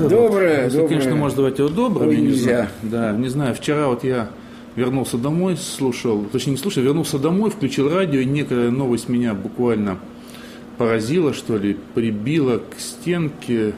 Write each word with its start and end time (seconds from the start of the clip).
утро. 0.00 0.08
Доброе, 0.08 0.64
Если, 0.64 0.76
доброе. 0.78 0.88
конечно, 0.98 1.16
можно 1.16 1.36
давать 1.36 1.58
его 1.58 1.68
добрым. 1.68 2.08
Ой, 2.08 2.14
я 2.16 2.20
не 2.20 2.26
нельзя. 2.28 2.44
знаю. 2.44 2.68
Да, 2.82 3.12
не 3.12 3.28
знаю. 3.28 3.54
Вчера 3.54 3.88
вот 3.88 4.04
я 4.04 4.30
вернулся 4.76 5.16
домой, 5.18 5.56
слушал, 5.56 6.24
точнее 6.32 6.52
не 6.52 6.58
слушал, 6.58 6.82
вернулся 6.82 7.18
домой, 7.18 7.50
включил 7.50 7.88
радио, 7.88 8.20
и 8.20 8.24
некая 8.24 8.70
новость 8.70 9.08
меня 9.08 9.34
буквально 9.34 9.98
поразила, 10.78 11.32
что 11.32 11.56
ли, 11.56 11.76
прибила 11.94 12.58
к 12.58 12.78
стенке. 12.78 13.74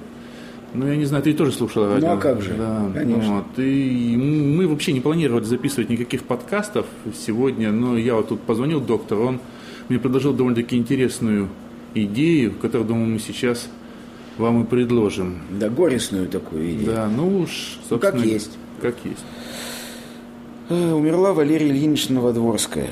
Ну, 0.73 0.87
я 0.89 0.97
не 0.97 1.05
знаю, 1.05 1.23
ты 1.23 1.33
тоже 1.35 1.53
слушал 1.53 1.87
радио. 1.93 2.13
а 2.13 2.17
как 2.17 2.41
же, 2.43 2.55
Да, 2.59 2.91
конечно. 2.95 3.37
Вот, 3.37 3.59
и 3.63 4.15
мы 4.17 4.67
вообще 4.67 4.93
не 4.93 5.01
планировали 5.01 5.45
записывать 5.45 5.89
никаких 5.91 6.23
подкастов 6.25 6.87
сегодня, 7.27 7.71
но 7.73 7.97
я 7.97 8.15
вот 8.15 8.29
тут 8.29 8.41
позвонил 8.41 8.81
доктору, 8.81 9.27
он 9.27 9.41
мне 9.89 9.99
предложил 9.99 10.33
довольно-таки 10.33 10.77
интересную 10.77 11.49
идею, 11.95 12.53
которую, 12.61 12.89
думаю, 12.89 13.07
мы 13.07 13.19
сейчас 13.21 13.69
вам 14.39 14.63
и 14.63 14.67
предложим. 14.67 15.39
Да, 15.59 15.69
горестную 15.69 16.29
такую 16.29 16.73
идею. 16.73 16.87
Да, 16.93 17.09
ну 17.09 17.41
уж, 17.41 17.79
Ну, 17.91 17.99
как 17.99 18.13
собственно, 18.13 18.33
есть. 18.33 18.51
Как 18.83 18.95
есть. 19.05 19.25
Э, 20.69 20.93
Умерла 20.93 21.33
Валерия 21.33 21.69
Ильинична 21.69 22.17
Новодворская. 22.17 22.89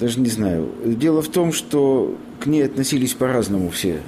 Даже 0.00 0.20
не 0.20 0.28
знаю. 0.28 0.68
Дело 0.84 1.22
в 1.22 1.28
том, 1.28 1.52
что 1.52 2.16
к 2.40 2.46
ней 2.46 2.64
относились 2.64 3.14
по-разному 3.14 3.70
все 3.70 4.00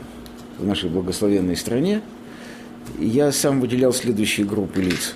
в 0.59 0.67
нашей 0.67 0.91
благословенной 0.91 1.57
стране. 1.57 2.01
Я 2.99 3.33
сам 3.33 3.61
выделял 3.61 3.93
следующие 3.93 4.47
группы 4.47 4.81
лиц. 4.81 5.15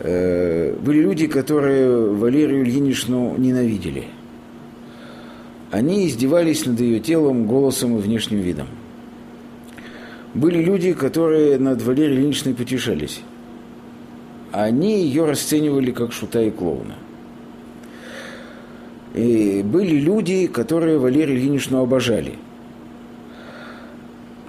Э, 0.00 0.74
Были 0.80 1.00
люди, 1.00 1.26
которые 1.26 2.10
Валерию 2.12 2.62
Ильиничну 2.64 3.34
ненавидели. 3.36 4.04
Они 5.70 6.06
издевались 6.06 6.66
над 6.66 6.80
ее 6.80 6.98
телом, 7.00 7.46
голосом 7.46 7.96
и 7.96 8.00
внешним 8.00 8.40
видом. 8.40 8.66
Были 10.34 10.62
люди, 10.62 10.92
которые 10.92 11.58
над 11.58 11.82
Валерией 11.82 12.18
Ильиничной 12.18 12.54
потешались. 12.54 13.20
Они 14.52 15.02
ее 15.02 15.26
расценивали 15.26 15.92
как 15.92 16.12
шута 16.12 16.42
и 16.42 16.50
клоуна. 16.50 16.96
И 19.14 19.62
были 19.64 19.96
люди, 19.96 20.46
которые 20.46 20.98
Валерию 20.98 21.36
Ильиничну 21.36 21.82
обожали. 21.82 22.34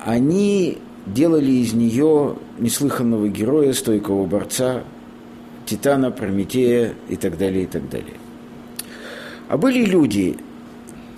Они 0.04 0.80
делали 1.06 1.52
из 1.52 1.74
нее 1.74 2.36
неслыханного 2.60 3.28
героя, 3.28 3.74
стойкого 3.74 4.26
борца, 4.26 4.84
Титана, 5.66 6.12
Прометея 6.12 6.94
и 7.10 7.16
так 7.16 7.38
далее, 7.38 7.64
и 7.64 7.68
так 7.68 7.90
далее. 7.90 8.16
А 9.50 9.58
были 9.58 9.86
люди, 9.86 10.38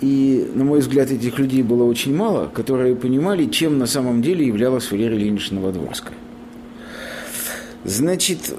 и, 0.04 0.46
на 0.54 0.64
мой 0.64 0.80
взгляд, 0.80 1.10
этих 1.10 1.38
людей 1.38 1.62
было 1.62 1.84
очень 1.84 2.14
мало, 2.14 2.46
которые 2.52 2.94
понимали, 2.94 3.46
чем 3.46 3.78
на 3.78 3.86
самом 3.86 4.20
деле 4.20 4.46
являлась 4.46 4.90
Валерия 4.90 5.16
Ильинична 5.16 5.60
Новодворская. 5.60 6.18
Значит, 7.84 8.54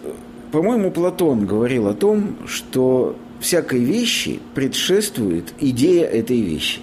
по-моему, 0.52 0.90
Платон 0.90 1.46
говорил 1.46 1.88
о 1.88 1.94
том, 1.94 2.36
что 2.48 3.16
всякой 3.40 3.82
вещи 3.82 4.40
предшествует 4.56 5.54
идея 5.60 6.06
этой 6.06 6.42
вещи. 6.42 6.80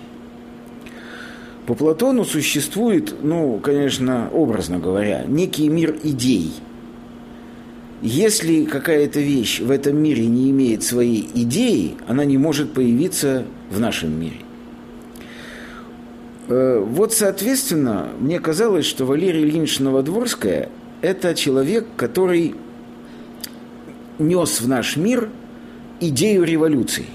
По 1.67 1.75
Платону 1.75 2.25
существует, 2.25 3.17
ну, 3.21 3.59
конечно, 3.59 4.31
образно 4.33 4.79
говоря, 4.79 5.25
некий 5.27 5.69
мир 5.69 5.97
идей. 6.05 6.53
Если 8.01 8.65
какая-то 8.65 9.19
вещь 9.19 9.59
в 9.59 9.73
этом 9.73 10.01
мире 10.01 10.27
не 10.27 10.51
имеет 10.51 10.85
своей 10.85 11.29
идеи, 11.35 11.97
она 12.07 12.25
не 12.25 12.39
может 12.39 12.73
появиться 12.73 13.45
в 13.69 13.81
нашем 13.81 14.21
мире. 14.21 14.37
Э, 16.53 16.85
Вот, 16.87 17.15
соответственно, 17.15 18.09
мне 18.19 18.39
казалось, 18.39 18.85
что 18.85 19.07
Валерия 19.07 19.43
Ильинична 19.43 19.87
Новодворская– 19.87 20.69
это 21.01 21.35
человек, 21.35 21.87
который 21.97 22.55
нес 24.19 24.61
в 24.61 24.69
наш 24.69 24.99
мир 24.99 25.31
идею 26.01 26.45
революции. 26.45 27.07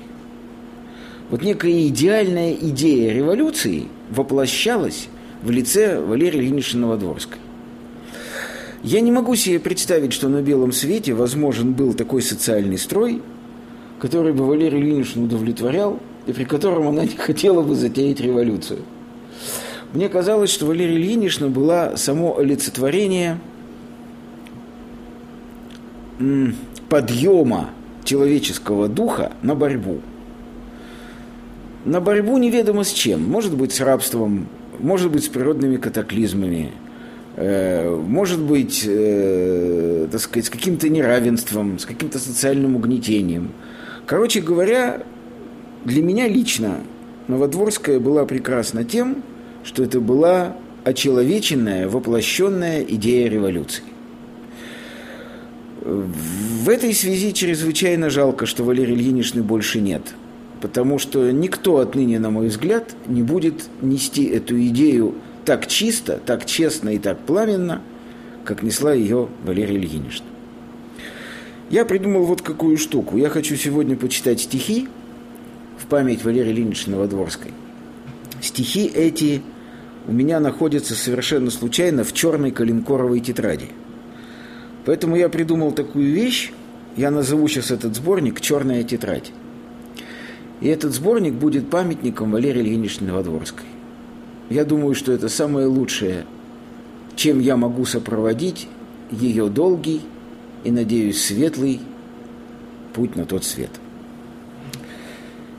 Вот 1.29 1.43
некая 1.43 1.87
идеальная 1.87 2.53
идея 2.53 3.13
революции 3.13 3.89
воплощалась 4.09 5.07
в 5.43 5.51
лице 5.51 6.01
Валерии 6.01 6.39
Ильиничны 6.39 6.81
Новодворской. 6.81 7.37
Я 8.81 9.01
не 9.01 9.11
могу 9.11 9.35
себе 9.35 9.59
представить, 9.59 10.13
что 10.13 10.29
на 10.29 10.41
белом 10.41 10.71
свете 10.71 11.13
возможен 11.13 11.73
был 11.73 11.93
такой 11.93 12.23
социальный 12.23 12.79
строй, 12.79 13.21
который 13.99 14.33
бы 14.33 14.47
Валерию 14.47 14.81
Ильиничну 14.81 15.25
удовлетворял, 15.25 15.99
и 16.25 16.33
при 16.33 16.45
котором 16.45 16.87
она 16.87 17.03
не 17.03 17.15
хотела 17.17 17.61
бы 17.61 17.75
затеять 17.75 18.19
революцию. 18.19 18.79
Мне 19.93 20.09
казалось, 20.09 20.49
что 20.49 20.65
Валерия 20.65 20.95
Ильинична 20.95 21.47
была 21.47 21.95
само 21.97 22.37
олицетворение 22.37 23.39
подъема 26.89 27.69
человеческого 28.03 28.87
духа 28.87 29.33
на 29.41 29.55
борьбу. 29.55 30.01
На 31.85 32.01
борьбу 32.01 32.37
неведомо 32.37 32.83
с 32.83 32.91
чем. 32.91 33.23
Может 33.23 33.55
быть, 33.55 33.71
с 33.71 33.81
рабством, 33.81 34.47
может 34.79 35.11
быть, 35.11 35.23
с 35.23 35.27
природными 35.27 35.77
катаклизмами, 35.77 36.71
э, 37.35 37.89
может 37.95 38.39
быть, 38.39 38.83
э, 38.85 40.07
так 40.11 40.19
сказать, 40.19 40.47
с 40.47 40.49
каким-то 40.49 40.89
неравенством, 40.89 41.79
с 41.79 41.85
каким-то 41.85 42.19
социальным 42.19 42.75
угнетением. 42.75 43.51
Короче 44.05 44.41
говоря, 44.41 45.03
для 45.85 46.01
меня 46.01 46.27
лично 46.27 46.81
Новодворская 47.27 47.99
была 47.99 48.25
прекрасна 48.25 48.83
тем, 48.83 49.23
что 49.63 49.83
это 49.83 49.99
была 49.99 50.55
очеловеченная, 50.85 51.89
воплощенная 51.89 52.81
идея 52.83 53.29
революции. 53.29 53.83
В 55.81 56.69
этой 56.69 56.93
связи 56.93 57.33
чрезвычайно 57.33 58.09
жалко, 58.09 58.45
что 58.45 58.63
Валерии 58.63 58.93
Ильиничны 58.93 59.43
больше 59.43 59.81
нет, 59.81 60.01
потому 60.61 60.99
что 60.99 61.31
никто 61.31 61.77
отныне, 61.77 62.19
на 62.19 62.29
мой 62.29 62.47
взгляд, 62.47 62.95
не 63.07 63.23
будет 63.23 63.69
нести 63.81 64.25
эту 64.25 64.59
идею 64.67 65.15
так 65.45 65.67
чисто, 65.67 66.19
так 66.25 66.45
честно 66.45 66.89
и 66.89 66.97
так 66.97 67.19
пламенно, 67.19 67.81
как 68.43 68.63
несла 68.63 68.93
ее 68.93 69.27
Валерия 69.43 69.75
Ильинична. 69.75 70.25
Я 71.69 71.83
придумал 71.83 72.23
вот 72.23 72.41
какую 72.41 72.77
штуку. 72.77 73.17
Я 73.17 73.29
хочу 73.29 73.55
сегодня 73.57 73.97
почитать 73.97 74.39
стихи 74.39 74.87
в 75.77 75.85
память 75.87 76.23
Валерии 76.23 76.51
Ильиничны 76.51 76.95
Новодворской. 76.95 77.51
Стихи 78.41 78.85
эти 78.85 79.41
у 80.07 80.11
меня 80.11 80.39
находятся 80.39 80.95
совершенно 80.95 81.51
случайно 81.51 82.03
в 82.03 82.13
черной 82.13 82.51
коленкоровой 82.51 83.19
тетради. 83.19 83.69
Поэтому 84.85 85.15
я 85.15 85.27
придумал 85.29 85.71
такую 85.71 86.11
вещь, 86.13 86.51
я 86.95 87.11
назову 87.11 87.47
сейчас 87.47 87.71
этот 87.71 87.95
сборник 87.95 88.39
«Черная 88.39 88.83
тетрадь». 88.83 89.31
И 90.61 90.67
этот 90.67 90.93
сборник 90.93 91.33
будет 91.33 91.69
памятником 91.69 92.31
Валерии 92.31 92.61
Ильиничны 92.61 93.07
Новодворской. 93.07 93.65
Я 94.49 94.63
думаю, 94.63 94.95
что 94.95 95.11
это 95.11 95.29
самое 95.29 95.67
лучшее, 95.67 96.25
чем 97.15 97.39
я 97.39 97.57
могу 97.57 97.85
сопроводить 97.85 98.67
ее 99.11 99.49
долгий 99.49 100.01
и, 100.63 100.71
надеюсь, 100.71 101.23
светлый 101.23 101.81
путь 102.93 103.15
на 103.15 103.25
тот 103.25 103.43
свет. 103.43 103.71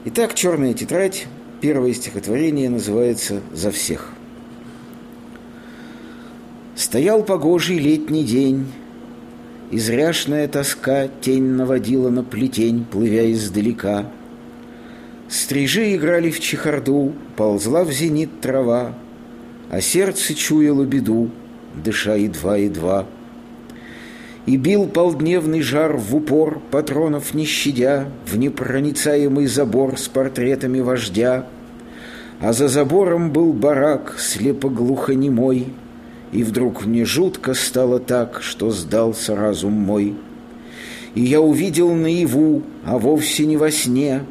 Итак, 0.05 0.35
«Черная 0.35 0.75
тетрадь», 0.75 1.27
первое 1.61 1.93
стихотворение 1.93 2.71
называется 2.71 3.41
«За 3.53 3.71
всех». 3.71 4.13
Стоял 6.77 7.25
погожий 7.25 7.79
летний 7.79 8.25
день, 8.25 8.67
Изряшная 9.71 10.49
тоска 10.49 11.09
тень 11.09 11.45
наводила 11.45 12.09
на 12.09 12.25
плетень, 12.25 12.87
плывя 12.91 13.31
издалека. 13.31 14.11
Стрижи 15.29 15.95
играли 15.95 16.31
в 16.31 16.41
чехарду, 16.41 17.13
ползла 17.37 17.85
в 17.85 17.93
зенит 17.93 18.41
трава, 18.41 18.95
А 19.71 19.83
сердце 19.83 20.35
чуяло 20.35 20.85
беду, 20.85 21.31
дыша 21.75 22.15
едва-едва. 22.15 23.07
И 24.49 24.57
бил 24.57 24.87
полдневный 24.87 25.61
жар 25.61 25.99
в 25.99 26.17
упор, 26.17 26.63
патронов 26.71 27.35
не 27.35 27.45
щадя, 27.45 28.09
В 28.25 28.39
непроницаемый 28.39 29.47
забор 29.47 29.99
с 29.99 30.09
портретами 30.09 30.81
вождя. 30.81 31.45
А 32.41 32.55
за 32.55 32.69
забором 32.69 33.31
был 33.31 33.53
барак, 33.53 34.15
слепо-глухонемой, 34.19 35.67
И 36.33 36.43
вдруг 36.43 36.87
мне 36.87 37.05
жутко 37.05 37.53
стало 37.53 37.99
так, 37.99 38.41
что 38.41 38.71
сдался 38.71 39.37
разум 39.37 39.75
мой. 39.75 40.17
И 41.15 41.21
я 41.21 41.43
увидел 41.43 41.93
наяву, 41.93 42.63
а 42.87 42.97
вовсе 42.97 43.45
не 43.45 43.59
во 43.59 43.71
сне, 43.71 44.23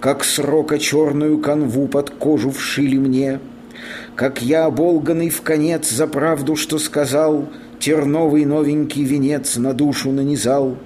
Как 0.00 0.24
срока 0.24 0.80
черную 0.80 1.38
канву 1.38 1.86
под 1.86 2.10
кожу 2.10 2.50
вшили 2.50 2.98
мне, 2.98 3.38
Как 4.16 4.42
я, 4.42 4.64
оболганный 4.64 5.30
в 5.30 5.42
конец 5.42 5.88
за 5.90 6.08
правду, 6.08 6.56
что 6.56 6.80
сказал, 6.80 7.48
Терновый 7.80 8.44
новенький 8.44 9.04
венец 9.04 9.56
на 9.56 9.72
душу 9.72 10.12
нанизал. 10.12 10.76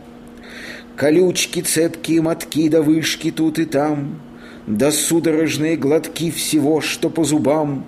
Колючки, 0.94 1.61
цепкие 1.61 2.23
мотки 2.23 2.69
да 2.69 2.82
вышки 2.82 3.32
тут 3.32 3.58
и 3.58 3.64
там, 3.64 4.20
Да 4.69 4.93
судорожные 4.93 5.76
глотки 5.76 6.31
всего, 6.31 6.81
что 6.81 7.11
по 7.11 7.25
зубам, 7.25 7.85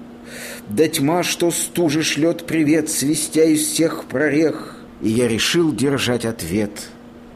Да 0.69 0.89
тьма, 0.89 1.23
что 1.23 1.53
стужи 1.53 2.03
шлет 2.03 2.47
привет, 2.47 2.91
свистя 2.91 3.45
из 3.45 3.65
всех 3.69 4.07
прорех. 4.07 4.77
И 5.01 5.09
я 5.09 5.29
решил 5.29 5.73
держать 5.73 6.25
ответ 6.25 6.89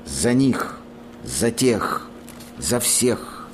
за 0.05 0.35
них, 0.35 0.81
за 1.23 1.53
тех, 1.53 2.11
за 2.59 2.81
всех. 2.81 3.49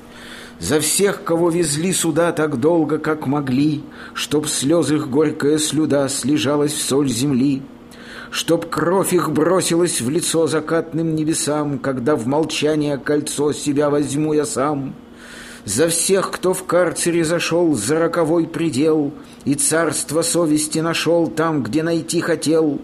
За 0.59 0.79
всех, 0.79 1.23
кого 1.23 1.51
везли 1.51 1.93
сюда 1.93 2.31
так 2.31 2.59
долго, 2.59 2.97
как 2.97 3.27
могли, 3.27 3.83
Чтоб 4.15 4.47
слез 4.47 4.89
их 4.89 5.07
горькая 5.07 5.59
слюда 5.59 6.09
слежалась 6.09 6.73
в 6.73 6.81
соль 6.81 7.09
земли, 7.09 7.61
Чтоб 8.29 8.69
кровь 8.69 9.13
их 9.13 9.31
бросилась 9.31 10.01
в 10.01 10.09
лицо 10.09 10.47
закатным 10.47 11.15
небесам, 11.15 11.79
Когда 11.79 12.15
в 12.15 12.27
молчание 12.27 12.97
кольцо 12.97 13.53
себя 13.53 13.89
возьму 13.89 14.33
я 14.33 14.45
сам— 14.45 14.95
за 15.67 15.89
всех, 15.89 16.31
кто 16.31 16.53
в 16.53 16.63
карцере 16.63 17.25
зашел 17.25 17.73
за 17.73 17.99
роковой 17.99 18.47
предел 18.47 19.13
И 19.43 19.53
царство 19.53 20.21
совести 20.21 20.79
нашел 20.79 21.27
там, 21.27 21.61
где 21.61 21.83
найти 21.83 22.21
хотел. 22.21 22.79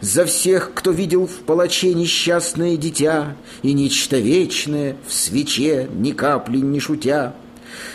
За 0.00 0.24
всех, 0.24 0.72
кто 0.74 0.90
видел 0.90 1.28
в 1.28 1.44
палаче 1.46 1.94
несчастное 1.94 2.76
дитя 2.76 3.36
И 3.62 3.72
нечто 3.74 4.18
вечное 4.18 4.96
в 5.06 5.14
свече, 5.14 5.88
ни 5.94 6.10
капли 6.10 6.58
не 6.58 6.80
шутя. 6.80 7.36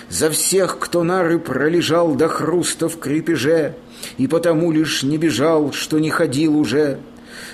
За 0.07 0.30
всех, 0.30 0.80
кто 0.80 1.04
нары 1.04 1.38
пролежал 1.38 2.16
до 2.16 2.30
хруста 2.30 2.88
в 2.88 2.98
крепеже 2.98 3.75
И 4.17 4.27
потому 4.27 4.71
лишь 4.71 5.03
не 5.03 5.17
бежал, 5.17 5.71
что 5.71 6.00
не 6.00 6.09
ходил 6.09 6.57
уже— 6.57 7.00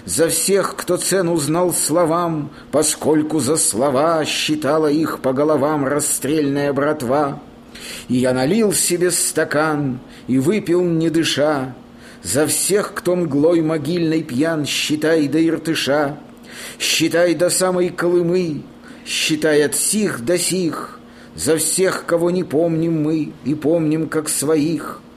за 0.05 0.29
всех, 0.29 0.75
кто 0.75 0.97
цену 0.97 1.37
знал 1.37 1.73
словам, 1.73 2.51
Поскольку 2.71 3.39
за 3.39 3.57
слова 3.57 4.23
считала 4.25 4.87
их 4.87 5.19
по 5.19 5.33
головам 5.33 5.85
расстрельная 5.85 6.73
братва. 6.73 7.41
И 8.07 8.15
я 8.15 8.33
налил 8.33 8.73
себе 8.73 9.11
стакан 9.11 9.99
и 10.27 10.39
выпил, 10.39 10.83
не 10.83 11.09
дыша, 11.09 11.75
За 12.23 12.47
всех, 12.47 12.93
кто 12.93 13.15
мглой 13.15 13.61
могильной 13.61 14.23
пьян, 14.23 14.65
считай 14.65 15.27
до 15.27 15.45
Иртыша, 15.45 16.17
Считай 16.79 17.35
до 17.35 17.49
самой 17.49 17.89
Колымы, 17.89 18.63
считай 19.05 19.63
от 19.63 19.75
сих 19.75 20.23
до 20.25 20.37
сих, 20.37 20.99
За 21.35 21.57
всех, 21.57 22.05
кого 22.05 22.31
не 22.31 22.43
помним 22.43 23.03
мы 23.03 23.33
и 23.45 23.55
помним 23.55 24.09
как 24.09 24.29
своих— 24.29 24.99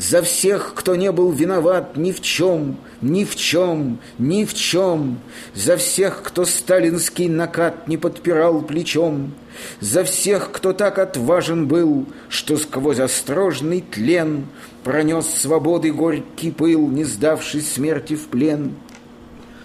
за 0.00 0.22
всех, 0.22 0.72
кто 0.74 0.96
не 0.96 1.12
был 1.12 1.30
виноват 1.30 1.98
ни 1.98 2.10
в 2.10 2.22
чем, 2.22 2.78
ни 3.02 3.26
в 3.26 3.36
чем, 3.36 3.98
ни 4.18 4.46
в 4.46 4.54
чем, 4.54 5.20
За 5.54 5.76
всех, 5.76 6.22
кто 6.22 6.46
сталинский 6.46 7.28
накат 7.28 7.86
не 7.86 7.98
подпирал 7.98 8.62
плечом, 8.62 9.34
За 9.80 10.02
всех, 10.02 10.52
кто 10.52 10.72
так 10.72 10.98
отважен 10.98 11.68
был, 11.68 12.06
что 12.30 12.56
сквозь 12.56 12.98
острожный 12.98 13.82
тлен 13.82 14.46
Пронес 14.84 15.26
свободы 15.26 15.92
горький 15.92 16.50
пыл, 16.50 16.88
не 16.88 17.04
сдавшись 17.04 17.70
смерти 17.70 18.16
в 18.16 18.28
плен. 18.28 18.76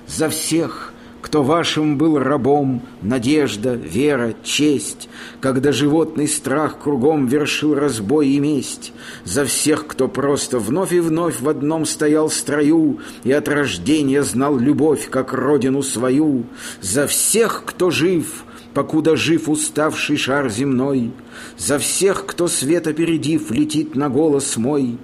За 0.05 0.27
всех, 0.27 0.91
кто 1.25 1.41
вашим 1.41 1.97
был 1.97 2.19
рабом, 2.19 2.83
надежда, 3.01 3.73
вера, 3.73 4.35
честь, 4.43 5.09
Когда 5.41 5.71
животный 5.71 6.27
страх 6.27 6.77
кругом 6.77 7.25
вершил 7.25 7.73
разбой 7.73 8.27
и 8.27 8.39
месть, 8.39 8.93
За 9.23 9.43
всех, 9.43 9.87
кто 9.87 10.07
просто 10.07 10.59
вновь 10.59 10.93
и 10.93 10.99
вновь 10.99 11.41
в 11.41 11.49
одном 11.49 11.87
стоял 11.87 12.29
строю 12.29 12.99
И 13.23 13.31
от 13.31 13.47
рождения 13.47 14.21
знал 14.21 14.59
любовь, 14.59 15.09
как 15.09 15.33
родину 15.33 15.81
свою, 15.81 16.43
За 16.79 17.07
всех, 17.07 17.63
кто 17.65 17.89
жив, 17.89 18.45
покуда 18.75 19.15
жив 19.15 19.49
уставший 19.49 20.17
шар 20.17 20.47
земной, 20.51 21.11
За 21.57 21.79
всех, 21.79 22.27
кто 22.27 22.47
свет 22.47 22.85
опередив, 22.85 23.49
летит 23.49 23.95
на 23.95 24.09
голос 24.09 24.57
мой, 24.57 24.99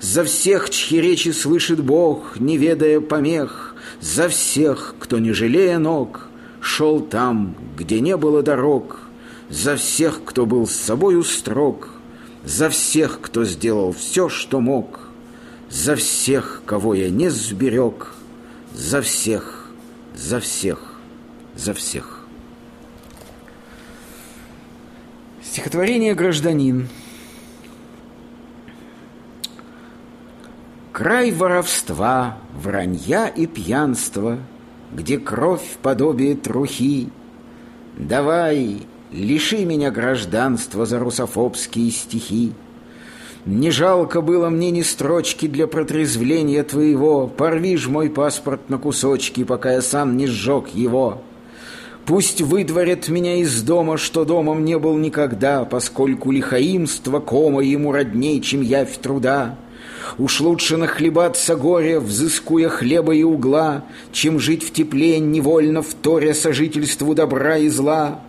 За 0.00 0.24
всех, 0.24 0.70
чьи 0.70 1.02
речи 1.02 1.32
слышит 1.32 1.84
Бог, 1.84 2.40
не 2.40 2.56
ведая 2.56 3.00
помех, 3.00 3.65
за 4.00 4.28
всех, 4.28 4.94
кто, 4.98 5.18
не 5.18 5.32
жалея 5.32 5.78
ног, 5.78 6.28
Шел 6.60 7.00
там, 7.00 7.54
где 7.76 8.00
не 8.00 8.16
было 8.16 8.42
дорог, 8.42 8.98
За 9.48 9.76
всех, 9.76 10.24
кто 10.24 10.46
был 10.46 10.66
с 10.66 10.72
собою 10.72 11.22
строг, 11.22 11.90
За 12.44 12.70
всех, 12.70 13.20
кто 13.20 13.44
сделал 13.44 13.92
все, 13.92 14.28
что 14.28 14.60
мог, 14.60 15.00
За 15.70 15.94
всех, 15.94 16.62
кого 16.66 16.94
я 16.94 17.08
не 17.08 17.30
сберег, 17.30 18.14
За 18.74 19.00
всех, 19.00 19.70
за 20.16 20.40
всех, 20.40 20.94
за 21.54 21.74
всех. 21.74 22.26
Стихотворение 25.42 26.14
«Гражданин» 26.14 26.88
Край 30.96 31.30
воровства, 31.30 32.38
вранья 32.58 33.26
и 33.26 33.44
пьянства, 33.44 34.38
Где 34.94 35.18
кровь 35.18 35.76
подобие 35.82 36.34
трухи. 36.36 37.10
Давай, 37.98 38.86
лиши 39.12 39.66
меня 39.66 39.90
гражданства 39.90 40.86
За 40.86 40.98
русофобские 40.98 41.90
стихи. 41.90 42.54
Не 43.44 43.70
жалко 43.70 44.22
было 44.22 44.48
мне 44.48 44.70
ни 44.70 44.80
строчки 44.80 45.46
для 45.46 45.66
протрезвления 45.66 46.62
твоего, 46.62 47.26
Порви 47.26 47.76
ж 47.76 47.88
мой 47.88 48.08
паспорт 48.08 48.70
на 48.70 48.78
кусочки, 48.78 49.44
пока 49.44 49.72
я 49.74 49.82
сам 49.82 50.16
не 50.16 50.26
сжег 50.26 50.68
его. 50.68 51.20
Пусть 52.06 52.40
выдворят 52.40 53.10
меня 53.10 53.34
из 53.34 53.62
дома, 53.62 53.98
что 53.98 54.24
домом 54.24 54.64
не 54.64 54.78
был 54.78 54.96
никогда, 54.96 55.66
Поскольку 55.66 56.30
лихаимство 56.30 57.20
кома 57.20 57.60
ему 57.60 57.92
родней, 57.92 58.40
чем 58.40 58.62
явь 58.62 58.96
труда. 58.96 59.58
Уж 60.18 60.40
лучше 60.40 60.76
нахлебаться 60.76 61.56
горе, 61.56 62.00
взыскуя 62.00 62.68
хлеба 62.68 63.14
и 63.14 63.22
угла, 63.22 63.84
Чем 64.12 64.38
жить 64.38 64.64
в 64.64 64.72
тепле, 64.72 65.18
невольно 65.18 65.82
вторя 65.82 66.34
сожительству 66.34 67.14
добра 67.14 67.58
и 67.58 67.68
зла. 67.68 68.20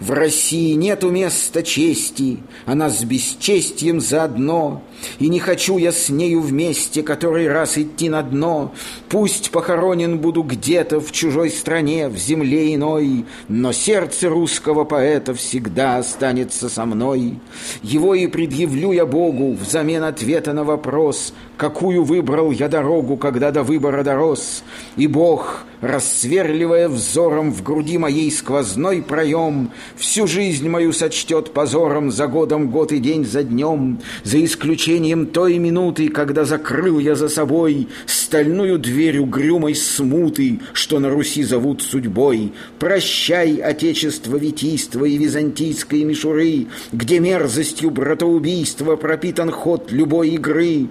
В 0.00 0.12
России 0.12 0.74
нету 0.74 1.10
места 1.10 1.64
чести, 1.64 2.38
она 2.66 2.88
с 2.88 3.02
бесчестием 3.02 4.00
заодно, 4.00 4.82
И 5.18 5.28
не 5.28 5.40
хочу 5.40 5.76
я 5.76 5.90
с 5.90 6.08
нею 6.08 6.40
вместе 6.40 7.02
который 7.02 7.48
раз 7.48 7.78
идти 7.78 8.08
на 8.08 8.22
дно. 8.22 8.72
Пусть 9.08 9.50
похоронен 9.50 10.18
буду 10.18 10.42
где-то 10.42 11.00
в 11.00 11.10
чужой 11.10 11.50
стране, 11.50 12.08
в 12.08 12.16
земле 12.16 12.74
иной, 12.74 13.24
Но 13.48 13.72
сердце 13.72 14.28
русского 14.28 14.84
поэта 14.84 15.34
всегда 15.34 15.98
останется 15.98 16.68
со 16.68 16.84
мной. 16.84 17.40
Его 17.82 18.14
и 18.14 18.28
предъявлю 18.28 18.92
я 18.92 19.04
Богу 19.04 19.54
взамен 19.54 20.04
ответа 20.04 20.52
на 20.52 20.62
вопрос, 20.62 21.34
Какую 21.58 22.04
выбрал 22.04 22.52
я 22.52 22.68
дорогу, 22.68 23.16
когда 23.16 23.50
до 23.50 23.64
выбора 23.64 24.04
дорос. 24.04 24.62
И 24.96 25.08
Бог, 25.08 25.64
рассверливая 25.80 26.88
взором 26.88 27.52
в 27.52 27.64
груди 27.64 27.98
моей 27.98 28.30
сквозной 28.30 29.02
проем, 29.02 29.72
Всю 29.96 30.28
жизнь 30.28 30.68
мою 30.68 30.92
сочтет 30.92 31.52
позором 31.52 32.12
за 32.12 32.28
годом 32.28 32.70
год 32.70 32.92
и 32.92 33.00
день 33.00 33.24
за 33.24 33.42
днем, 33.42 33.98
За 34.22 34.42
исключением 34.44 35.26
той 35.26 35.58
минуты, 35.58 36.08
когда 36.10 36.44
закрыл 36.44 37.00
я 37.00 37.16
за 37.16 37.28
собой 37.28 37.88
Стальную 38.06 38.78
дверь 38.78 39.18
угрюмой 39.18 39.74
смуты, 39.74 40.60
что 40.74 41.00
на 41.00 41.10
Руси 41.10 41.42
зовут 41.42 41.82
судьбой. 41.82 42.52
Прощай, 42.78 43.56
отечество 43.56 44.36
витийства 44.36 45.04
и 45.04 45.18
византийской 45.18 46.04
мишуры, 46.04 46.68
Где 46.92 47.18
мерзостью 47.18 47.90
братоубийства 47.90 48.94
пропитан 48.94 49.50
ход 49.50 49.90
любой 49.90 50.28
игры. 50.30 50.86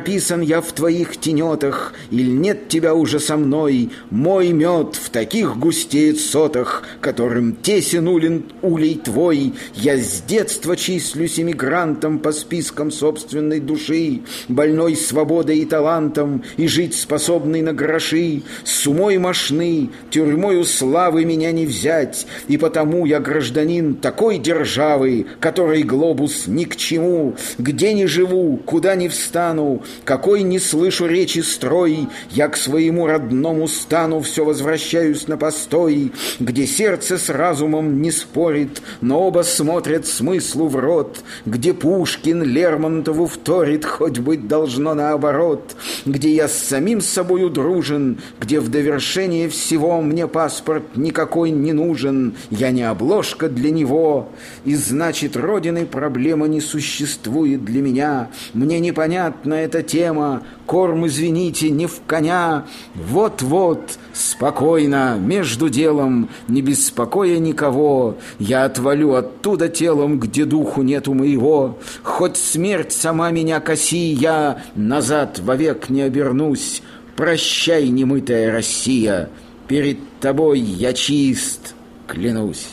Прописан 0.00 0.40
я 0.40 0.62
в 0.62 0.72
твоих 0.72 1.18
тенетах, 1.18 1.92
или 2.10 2.30
нет 2.30 2.68
тебя 2.68 2.94
уже 2.94 3.20
со 3.20 3.36
мной, 3.36 3.90
Мой 4.08 4.48
мед 4.48 4.94
в 4.94 5.10
таких 5.10 5.58
густеет 5.58 6.18
сотах, 6.18 6.84
которым 7.02 7.54
тесен 7.54 8.08
улин 8.08 8.46
улей 8.62 8.94
твой. 8.94 9.52
Я 9.74 9.98
с 9.98 10.22
детства 10.22 10.74
числюсь 10.74 11.38
эмигрантом 11.38 12.18
по 12.18 12.32
спискам 12.32 12.90
собственной 12.90 13.60
души, 13.60 14.22
Больной 14.48 14.96
свободой 14.96 15.58
и 15.58 15.66
талантом, 15.66 16.44
и 16.56 16.66
жить 16.66 16.94
способный 16.94 17.60
на 17.60 17.74
гроши. 17.74 18.40
С 18.64 18.86
умой 18.86 19.18
мошны, 19.18 19.90
тюрьмою 20.08 20.64
славы 20.64 21.26
меня 21.26 21.52
не 21.52 21.66
взять, 21.66 22.26
И 22.48 22.56
потому 22.56 23.04
я 23.04 23.20
гражданин 23.20 23.96
такой 23.96 24.38
державы, 24.38 25.26
Которой 25.40 25.82
глобус 25.82 26.46
ни 26.46 26.64
к 26.64 26.76
чему. 26.76 27.36
Где 27.58 27.92
не 27.92 28.06
живу, 28.06 28.56
куда 28.64 28.94
не 28.94 29.10
встану, 29.10 29.82
какой 30.04 30.42
не 30.42 30.58
слышу 30.58 31.06
речи 31.06 31.40
строй, 31.40 32.08
я 32.30 32.48
к 32.48 32.56
своему 32.56 33.06
родному 33.06 33.68
стану 33.68 34.20
все 34.20 34.44
возвращаюсь 34.44 35.28
на 35.28 35.36
постой, 35.36 36.12
где 36.38 36.66
сердце 36.66 37.18
с 37.18 37.28
разумом 37.28 38.02
не 38.02 38.10
спорит, 38.10 38.82
но 39.00 39.20
оба 39.20 39.42
смотрят 39.42 40.06
смыслу 40.06 40.68
в 40.68 40.76
рот, 40.76 41.22
где 41.46 41.72
Пушкин 41.72 42.42
Лермонтову 42.42 43.26
вторит, 43.26 43.84
хоть 43.84 44.18
быть 44.18 44.48
должно 44.48 44.94
наоборот, 44.94 45.76
где 46.04 46.34
я 46.34 46.48
с 46.48 46.54
самим 46.54 47.00
собою 47.00 47.50
дружен, 47.50 48.18
где 48.40 48.60
в 48.60 48.68
довершение 48.68 49.48
всего 49.48 50.00
мне 50.00 50.26
паспорт 50.26 50.96
никакой 50.96 51.50
не 51.50 51.72
нужен, 51.72 52.34
я 52.50 52.70
не 52.70 52.82
обложка 52.82 53.48
для 53.48 53.70
него, 53.70 54.30
и 54.64 54.74
значит, 54.74 55.36
Родины 55.36 55.86
проблема 55.86 56.46
не 56.46 56.60
существует 56.60 57.64
для 57.64 57.82
меня, 57.82 58.30
мне 58.54 58.78
непонятна 58.80 59.54
эта 59.80 59.88
тема, 59.88 60.42
корм, 60.66 61.06
извините, 61.06 61.70
не 61.70 61.86
в 61.86 62.02
коня, 62.06 62.66
вот-вот, 62.94 63.98
спокойно, 64.12 65.16
между 65.18 65.68
делом, 65.68 66.28
не 66.48 66.62
беспокоя 66.62 67.38
никого, 67.38 68.16
я 68.38 68.64
отвалю 68.64 69.14
оттуда 69.14 69.68
телом, 69.68 70.18
где 70.20 70.44
духу 70.44 70.82
нету 70.82 71.14
моего, 71.14 71.78
хоть 72.02 72.36
смерть 72.36 72.92
сама 72.92 73.30
меня 73.30 73.60
коси, 73.60 74.12
я 74.12 74.62
назад 74.74 75.38
вовек 75.40 75.88
не 75.88 76.02
обернусь, 76.02 76.82
прощай, 77.16 77.88
немытая 77.88 78.52
Россия, 78.52 79.30
перед 79.66 79.98
тобой 80.20 80.60
я 80.60 80.92
чист, 80.92 81.74
клянусь. 82.06 82.68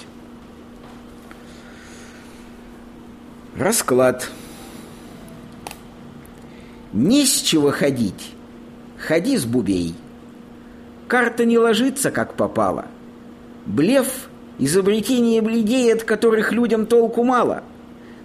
Расклад. 3.58 4.30
Не 6.94 7.25
с 7.25 7.41
чего 7.41 7.72
ходить. 7.72 8.34
Ходи 8.98 9.38
с 9.38 9.46
бубей. 9.46 9.94
Карта 11.08 11.46
не 11.46 11.58
ложится, 11.58 12.12
как 12.12 12.34
попало. 12.34 12.86
Блеф– 13.65 14.29
изобретение 14.60 15.41
бледей, 15.41 15.94
от 15.94 16.03
которых 16.03 16.51
людям 16.51 16.86
толку 16.86 17.24
мало. 17.24 17.63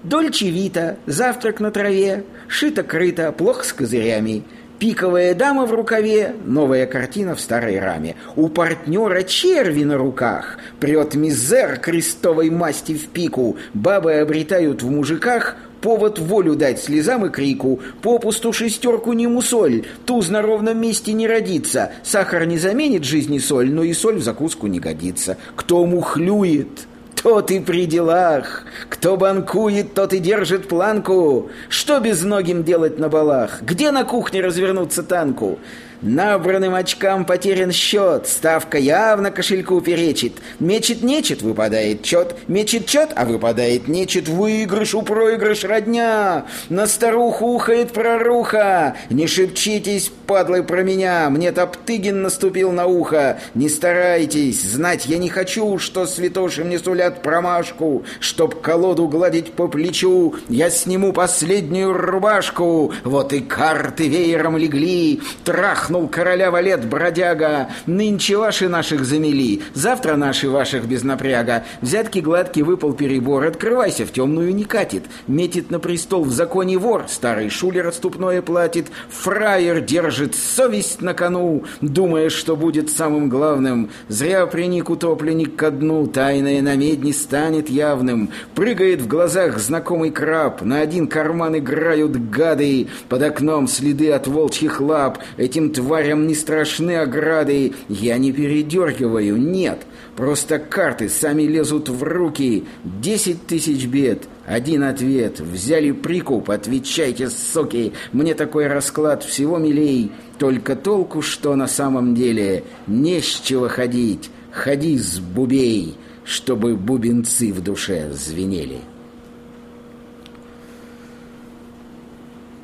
Дольче 0.02 0.50
Вита, 0.50 0.96
завтрак 1.06 1.60
на 1.60 1.70
траве, 1.70 2.24
шито-крыто, 2.48 3.32
плохо 3.32 3.64
с 3.64 3.72
козырями– 3.72 4.44
Пиковая 4.82 5.32
дама 5.36 5.64
в 5.64 5.72
рукаве, 5.72 6.34
новая 6.44 6.86
картина 6.86 7.36
в 7.36 7.40
старой 7.40 7.78
раме. 7.78 8.16
У 8.34 8.48
партнера 8.48 9.22
черви 9.22 9.84
на 9.84 9.96
руках, 9.96 10.58
прет 10.80 11.14
мизер 11.14 11.78
крестовой 11.78 12.50
масти 12.50 12.94
в 12.94 13.06
пику. 13.06 13.56
Бабы 13.74 14.14
обретают 14.14 14.82
в 14.82 14.90
мужиках 14.90 15.56
повод 15.82 16.18
волю 16.18 16.54
дать 16.54 16.80
слезам 16.80 17.26
и 17.26 17.28
крику. 17.28 17.80
Попусту 18.00 18.52
шестерку 18.52 19.12
не 19.12 19.26
мусоль, 19.26 19.84
туз 20.06 20.30
на 20.30 20.40
ровном 20.40 20.80
месте 20.80 21.12
не 21.12 21.26
родится. 21.26 21.92
Сахар 22.02 22.46
не 22.46 22.56
заменит 22.56 23.04
жизни 23.04 23.38
соль, 23.38 23.70
но 23.70 23.82
и 23.82 23.92
соль 23.92 24.16
в 24.16 24.22
закуску 24.22 24.68
не 24.68 24.80
годится. 24.80 25.36
Кто 25.56 25.84
мухлюет, 25.84 26.86
тот 27.22 27.50
и 27.50 27.60
при 27.60 27.86
делах. 27.86 28.64
Кто 28.88 29.16
банкует, 29.16 29.94
тот 29.94 30.12
и 30.12 30.18
держит 30.18 30.68
планку. 30.68 31.50
Что 31.68 32.00
безногим 32.00 32.64
делать 32.64 32.98
на 32.98 33.08
балах? 33.08 33.62
Где 33.62 33.90
на 33.90 34.04
кухне 34.04 34.40
развернуться 34.40 35.02
танку? 35.02 35.58
Набранным 36.02 36.74
очкам 36.74 37.24
потерян 37.24 37.70
счет, 37.70 38.26
ставка 38.26 38.76
явно 38.76 39.30
кошельку 39.30 39.80
перечит. 39.80 40.32
Мечет 40.58 41.04
нечет, 41.04 41.42
выпадает 41.42 42.02
чет, 42.02 42.34
мечет 42.48 42.86
чет, 42.86 43.10
а 43.14 43.24
выпадает 43.24 43.86
нечет. 43.86 44.28
Выигрыш 44.28 44.96
у 44.96 45.02
проигрыш 45.02 45.62
родня, 45.62 46.46
на 46.68 46.88
старуху 46.88 47.54
ухает 47.54 47.92
проруха. 47.92 48.96
Не 49.10 49.28
шепчитесь, 49.28 50.10
падлы, 50.26 50.64
про 50.64 50.82
меня, 50.82 51.30
мне 51.30 51.52
Топтыгин 51.52 52.20
наступил 52.20 52.72
на 52.72 52.86
ухо. 52.86 53.38
Не 53.54 53.68
старайтесь, 53.68 54.60
знать 54.60 55.06
я 55.06 55.18
не 55.18 55.28
хочу, 55.28 55.78
что 55.78 56.06
святоши 56.06 56.64
мне 56.64 56.80
сулят 56.80 57.22
промашку. 57.22 58.04
Чтоб 58.18 58.60
колоду 58.60 59.06
гладить 59.06 59.52
по 59.52 59.68
плечу, 59.68 60.34
я 60.48 60.68
сниму 60.68 61.12
последнюю 61.12 61.92
рубашку. 61.92 62.92
Вот 63.04 63.32
и 63.32 63.38
карты 63.38 64.08
веером 64.08 64.56
легли, 64.56 65.20
трах 65.44 65.91
Ахнул 65.92 66.08
короля 66.08 66.50
валет, 66.50 66.86
бродяга. 66.86 67.68
Нынче 67.84 68.38
ваши 68.38 68.66
наших 68.66 69.04
замели, 69.04 69.60
завтра 69.74 70.16
наши 70.16 70.48
ваших 70.48 70.86
без 70.86 71.02
напряга. 71.02 71.64
Взятки 71.82 72.20
гладкий 72.20 72.62
выпал 72.62 72.94
перебор, 72.94 73.44
открывайся, 73.44 74.06
в 74.06 74.10
темную 74.10 74.54
не 74.54 74.64
катит. 74.64 75.04
Метит 75.26 75.70
на 75.70 75.78
престол 75.78 76.24
в 76.24 76.32
законе 76.32 76.78
вор, 76.78 77.04
старый 77.08 77.50
шулер 77.50 77.88
отступное 77.88 78.40
платит. 78.40 78.86
Фраер 79.10 79.82
держит 79.82 80.34
совесть 80.34 81.02
на 81.02 81.12
кону, 81.12 81.64
думая, 81.82 82.30
что 82.30 82.56
будет 82.56 82.90
самым 82.90 83.28
главным. 83.28 83.90
Зря 84.08 84.46
приник 84.46 84.88
утопленник 84.88 85.56
ко 85.56 85.70
дну, 85.70 86.06
тайное 86.06 86.62
на 86.62 86.74
медне 86.74 87.12
станет 87.12 87.68
явным. 87.68 88.30
Прыгает 88.54 89.02
в 89.02 89.08
глазах 89.08 89.58
знакомый 89.58 90.10
краб, 90.10 90.62
на 90.62 90.80
один 90.80 91.06
карман 91.06 91.58
играют 91.58 92.16
гады, 92.30 92.88
под 93.10 93.22
окном 93.22 93.68
следы 93.68 94.10
от 94.10 94.26
волчьих 94.26 94.80
лап. 94.80 95.18
Этим 95.36 95.70
тварям 95.70 95.81
не 96.26 96.34
страшны 96.34 96.96
ограды, 96.96 97.72
я 97.88 98.18
не 98.18 98.32
передергиваю, 98.32 99.36
нет. 99.36 99.86
Просто 100.16 100.58
карты 100.58 101.08
сами 101.08 101.42
лезут 101.42 101.88
в 101.88 102.02
руки. 102.02 102.64
Десять 102.84 103.46
тысяч 103.46 103.86
бед, 103.86 104.24
один 104.46 104.82
ответ. 104.82 105.40
Взяли 105.40 105.92
прикуп, 105.92 106.50
отвечайте, 106.50 107.30
соки. 107.30 107.92
Мне 108.12 108.34
такой 108.34 108.66
расклад 108.66 109.24
всего 109.24 109.58
милей. 109.58 110.12
Только 110.38 110.76
толку, 110.76 111.22
что 111.22 111.56
на 111.56 111.66
самом 111.66 112.14
деле 112.14 112.64
не 112.86 113.20
с 113.20 113.40
чего 113.40 113.68
ходить. 113.68 114.30
Ходи 114.50 114.98
с 114.98 115.18
бубей, 115.18 115.96
чтобы 116.24 116.76
бубенцы 116.76 117.52
в 117.52 117.62
душе 117.62 118.10
звенели. 118.12 118.80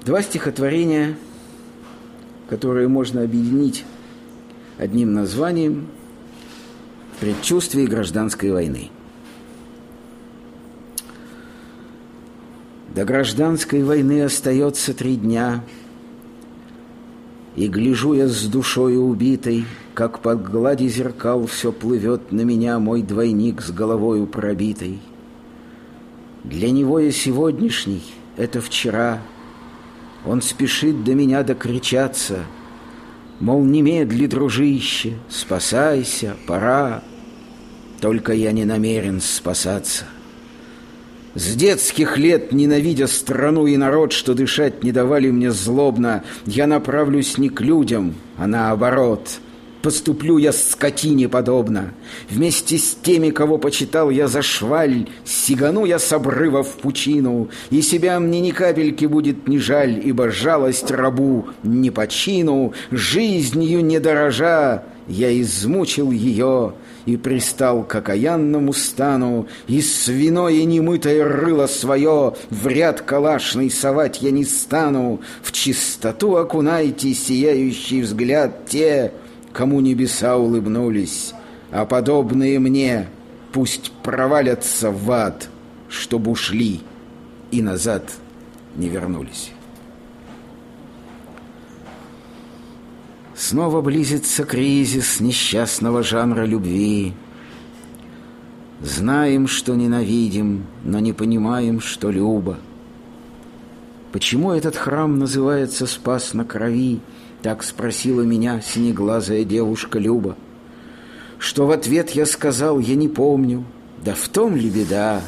Два 0.04 0.22
стихотворения– 0.22 1.16
которые 2.48 2.88
можно 2.88 3.22
объединить 3.22 3.84
одним 4.78 5.12
названием 5.12 5.88
«Предчувствие 7.20 7.86
гражданской 7.86 8.50
войны». 8.52 8.90
До 12.94 13.04
гражданской 13.04 13.84
войны 13.84 14.22
остается 14.22 14.94
три 14.94 15.16
дня, 15.16 15.64
И 17.54 17.66
гляжу 17.68 18.14
я 18.14 18.28
с 18.28 18.44
душою 18.44 19.02
убитой, 19.02 19.66
Как 19.94 20.20
под 20.20 20.48
глади 20.48 20.88
зеркал 20.88 21.46
все 21.46 21.70
плывет 21.70 22.32
на 22.32 22.42
меня 22.42 22.78
Мой 22.78 23.02
двойник 23.02 23.60
с 23.60 23.70
головою 23.70 24.26
пробитой. 24.26 25.00
Для 26.44 26.70
него 26.70 26.98
я 26.98 27.12
сегодняшний, 27.12 28.02
это 28.36 28.60
вчера— 28.60 29.20
он 30.24 30.42
спешит 30.42 31.04
до 31.04 31.14
меня 31.14 31.42
докричаться, 31.42 32.44
Мол, 33.40 33.64
немедли, 33.64 34.26
дружище, 34.26 35.14
спасайся, 35.28 36.36
пора. 36.46 37.02
Только 38.00 38.32
я 38.32 38.50
не 38.50 38.64
намерен 38.64 39.20
спасаться. 39.20 40.06
С 41.34 41.54
детских 41.54 42.18
лет, 42.18 42.50
ненавидя 42.52 43.06
страну 43.06 43.66
и 43.66 43.76
народ, 43.76 44.12
что 44.12 44.34
дышать 44.34 44.82
не 44.82 44.90
давали 44.90 45.30
мне 45.30 45.52
злобно, 45.52 46.24
я 46.46 46.66
направлюсь 46.66 47.38
не 47.38 47.48
к 47.48 47.60
людям, 47.60 48.14
а 48.36 48.48
наоборот— 48.48 49.30
Поступлю 49.82 50.38
я 50.38 50.52
скотине 50.52 51.28
подобно. 51.28 51.94
Вместе 52.28 52.78
с 52.78 52.96
теми, 52.96 53.30
кого 53.30 53.58
почитал 53.58 54.10
я 54.10 54.26
за 54.26 54.42
шваль, 54.42 55.06
Сигану 55.24 55.84
я 55.84 56.00
с 56.00 56.12
обрыва 56.12 56.64
в 56.64 56.72
пучину, 56.78 57.48
И 57.70 57.80
себя 57.80 58.18
мне 58.18 58.40
ни 58.40 58.50
капельки 58.50 59.04
будет 59.04 59.46
не 59.46 59.58
жаль, 59.58 60.00
Ибо 60.04 60.30
жалость 60.30 60.90
рабу 60.90 61.46
не 61.62 61.90
по 61.90 62.08
чину, 62.08 62.72
Жизнью 62.90 63.84
не 63.84 64.00
дорожа, 64.00 64.82
я 65.06 65.40
измучил 65.40 66.10
ее 66.10 66.74
и 67.06 67.16
пристал 67.16 67.84
к 67.84 67.94
окаянному 67.94 68.72
стану, 68.72 69.46
И 69.68 69.80
свиное 69.80 70.64
немытое 70.64 71.24
рыло 71.24 71.68
свое 71.68 72.34
В 72.50 72.66
ряд 72.66 73.02
калашный 73.02 73.70
совать 73.70 74.22
я 74.22 74.32
не 74.32 74.44
стану. 74.44 75.20
В 75.40 75.52
чистоту 75.52 76.34
окунайте 76.34 77.14
сияющий 77.14 78.02
взгляд 78.02 78.66
те, 78.66 79.12
кому 79.58 79.80
небеса 79.80 80.36
улыбнулись, 80.36 81.34
а 81.72 81.84
подобные 81.84 82.60
мне 82.60 83.08
пусть 83.50 83.90
провалятся 84.04 84.92
в 84.92 85.10
ад, 85.10 85.48
чтобы 85.88 86.30
ушли 86.30 86.80
и 87.50 87.60
назад 87.60 88.04
не 88.76 88.88
вернулись. 88.88 89.50
Снова 93.34 93.80
близится 93.80 94.44
кризис 94.44 95.18
несчастного 95.18 96.04
жанра 96.04 96.44
любви. 96.44 97.14
Знаем, 98.80 99.48
что 99.48 99.74
ненавидим, 99.74 100.66
но 100.84 101.00
не 101.00 101.12
понимаем, 101.12 101.80
что 101.80 102.12
любо. 102.12 102.58
Почему 104.12 104.52
этот 104.52 104.76
храм 104.76 105.18
называется 105.18 105.88
«Спас 105.88 106.32
на 106.32 106.44
крови»? 106.44 107.00
Так 107.42 107.62
спросила 107.62 108.22
меня 108.22 108.60
синеглазая 108.60 109.44
девушка 109.44 109.98
Люба. 109.98 110.36
Что 111.38 111.66
в 111.66 111.70
ответ 111.70 112.10
я 112.10 112.26
сказал, 112.26 112.80
я 112.80 112.96
не 112.96 113.08
помню. 113.08 113.64
Да 114.04 114.14
в 114.14 114.28
том 114.28 114.56
ли 114.56 114.68
беда? 114.68 115.22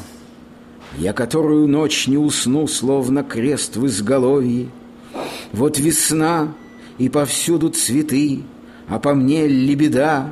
Я 0.97 1.13
которую 1.13 1.67
ночь 1.67 2.07
не 2.07 2.17
усну, 2.17 2.67
словно 2.67 3.23
крест 3.23 3.77
в 3.77 3.85
изголовье. 3.85 4.69
Вот 5.53 5.79
весна, 5.79 6.53
и 6.97 7.07
повсюду 7.09 7.69
цветы, 7.69 8.43
а 8.87 8.99
по 8.99 9.13
мне 9.13 9.47
лебеда, 9.47 10.29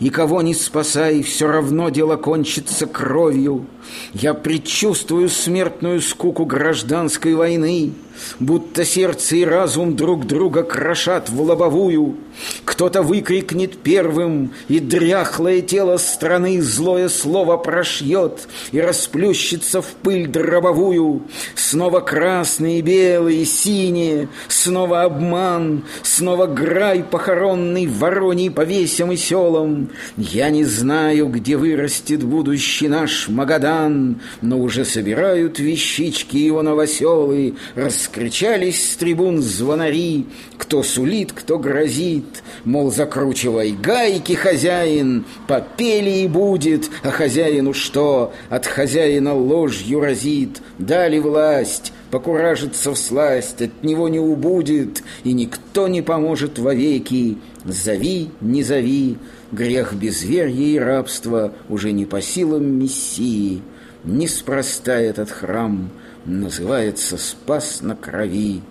и 0.00 0.10
кого 0.10 0.42
не 0.42 0.54
спасай, 0.54 1.22
все 1.22 1.46
равно 1.46 1.88
дело 1.88 2.16
кончится 2.16 2.86
кровью. 2.86 3.66
Я 4.12 4.34
предчувствую 4.34 5.28
смертную 5.28 6.00
скуку 6.00 6.44
гражданской 6.44 7.34
войны, 7.34 7.92
Будто 8.38 8.84
сердце 8.84 9.36
и 9.36 9.44
разум 9.44 9.96
друг 9.96 10.26
друга 10.26 10.62
крошат 10.62 11.30
в 11.30 11.40
лобовую. 11.40 12.16
Кто-то 12.64 13.02
выкрикнет 13.02 13.78
первым, 13.78 14.52
и 14.68 14.80
дряхлое 14.80 15.60
тело 15.60 15.96
страны 15.96 16.60
Злое 16.62 17.08
слово 17.08 17.56
прошьет 17.56 18.48
и 18.72 18.80
расплющится 18.80 19.82
в 19.82 19.86
пыль 19.86 20.26
дробовую. 20.26 21.22
Снова 21.54 22.00
красные, 22.00 22.82
белые, 22.82 23.44
синие, 23.44 24.28
снова 24.48 25.02
обман, 25.02 25.84
Снова 26.02 26.46
грай 26.46 27.02
похоронный 27.02 27.86
вороний 27.86 28.50
по 28.50 28.62
весям 28.62 29.12
и 29.12 29.16
селам. 29.16 29.90
Я 30.16 30.50
не 30.50 30.64
знаю, 30.64 31.28
где 31.28 31.56
вырастет 31.56 32.22
будущий 32.22 32.88
наш 32.88 33.28
Магадан, 33.28 34.20
Но 34.40 34.58
уже 34.58 34.84
собирают 34.84 35.58
вещички 35.58 36.36
его 36.36 36.62
новоселы, 36.62 37.54
Раскричались 38.02 38.90
с 38.90 38.96
трибун 38.96 39.40
звонари, 39.40 40.26
Кто 40.58 40.82
сулит, 40.82 41.30
кто 41.30 41.56
грозит, 41.56 42.42
Мол, 42.64 42.90
закручивай 42.90 43.70
гайки, 43.70 44.32
хозяин, 44.32 45.24
Попели 45.46 46.24
и 46.24 46.26
будет, 46.26 46.90
а 47.04 47.12
хозяину 47.12 47.72
что? 47.72 48.32
От 48.50 48.66
хозяина 48.66 49.36
ложью 49.36 50.00
разит, 50.00 50.62
Дали 50.78 51.20
власть, 51.20 51.92
покуражится 52.10 52.90
в 52.90 52.98
сласть, 52.98 53.62
От 53.62 53.84
него 53.84 54.08
не 54.08 54.18
убудет, 54.18 55.04
и 55.22 55.32
никто 55.32 55.86
не 55.86 56.02
поможет 56.02 56.58
вовеки. 56.58 57.38
Зови, 57.64 58.30
не 58.40 58.64
зови, 58.64 59.16
грех 59.52 59.94
безверия 59.94 60.74
и 60.74 60.78
рабства 60.78 61.52
Уже 61.68 61.92
не 61.92 62.04
по 62.04 62.20
силам 62.20 62.80
Мессии. 62.80 63.62
Неспроста 64.02 64.98
этот 64.98 65.30
храм— 65.30 65.88
называется 66.24 67.16
«Спас 67.16 67.82
на 67.82 67.96
крови», 67.96 68.62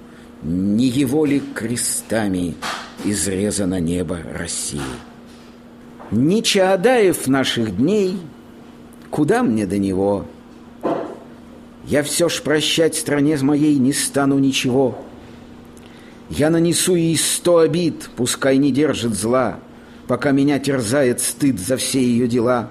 не 0.43 0.87
его 0.87 1.25
ли 1.25 1.39
крестами 1.39 2.55
изрезано 3.05 3.79
небо 3.79 4.19
России? 4.33 4.81
Не 6.09 6.41
Чаадаев 6.41 7.27
наших 7.27 7.77
дней, 7.77 8.17
куда 9.09 9.43
мне 9.43 9.65
до 9.65 9.77
него? 9.77 10.25
Я 11.85 12.03
все 12.03 12.27
ж 12.29 12.41
прощать 12.41 12.95
стране 12.95 13.37
моей 13.41 13.77
не 13.77 13.93
стану 13.93 14.39
ничего. 14.39 15.03
Я 16.29 16.49
нанесу 16.49 16.95
ей 16.95 17.17
сто 17.17 17.59
обид, 17.59 18.09
пускай 18.15 18.57
не 18.57 18.71
держит 18.71 19.13
зла, 19.13 19.59
Пока 20.07 20.31
меня 20.31 20.59
терзает 20.59 21.21
стыд 21.21 21.57
за 21.57 21.77
все 21.77 22.03
ее 22.03 22.27
дела. 22.27 22.69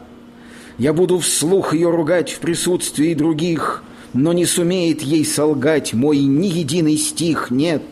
Я 0.77 0.93
буду 0.93 1.19
вслух 1.21 1.73
ее 1.73 1.89
ругать 1.89 2.33
в 2.33 2.41
присутствии 2.41 3.15
других— 3.15 3.83
но 4.13 4.33
не 4.33 4.45
сумеет 4.45 5.03
ей 5.03 5.25
солгать 5.25 5.95
мой 5.95 6.19
ни 6.19 6.47
единый 6.47 6.97
стих, 6.97 7.51
нет. 7.51 7.83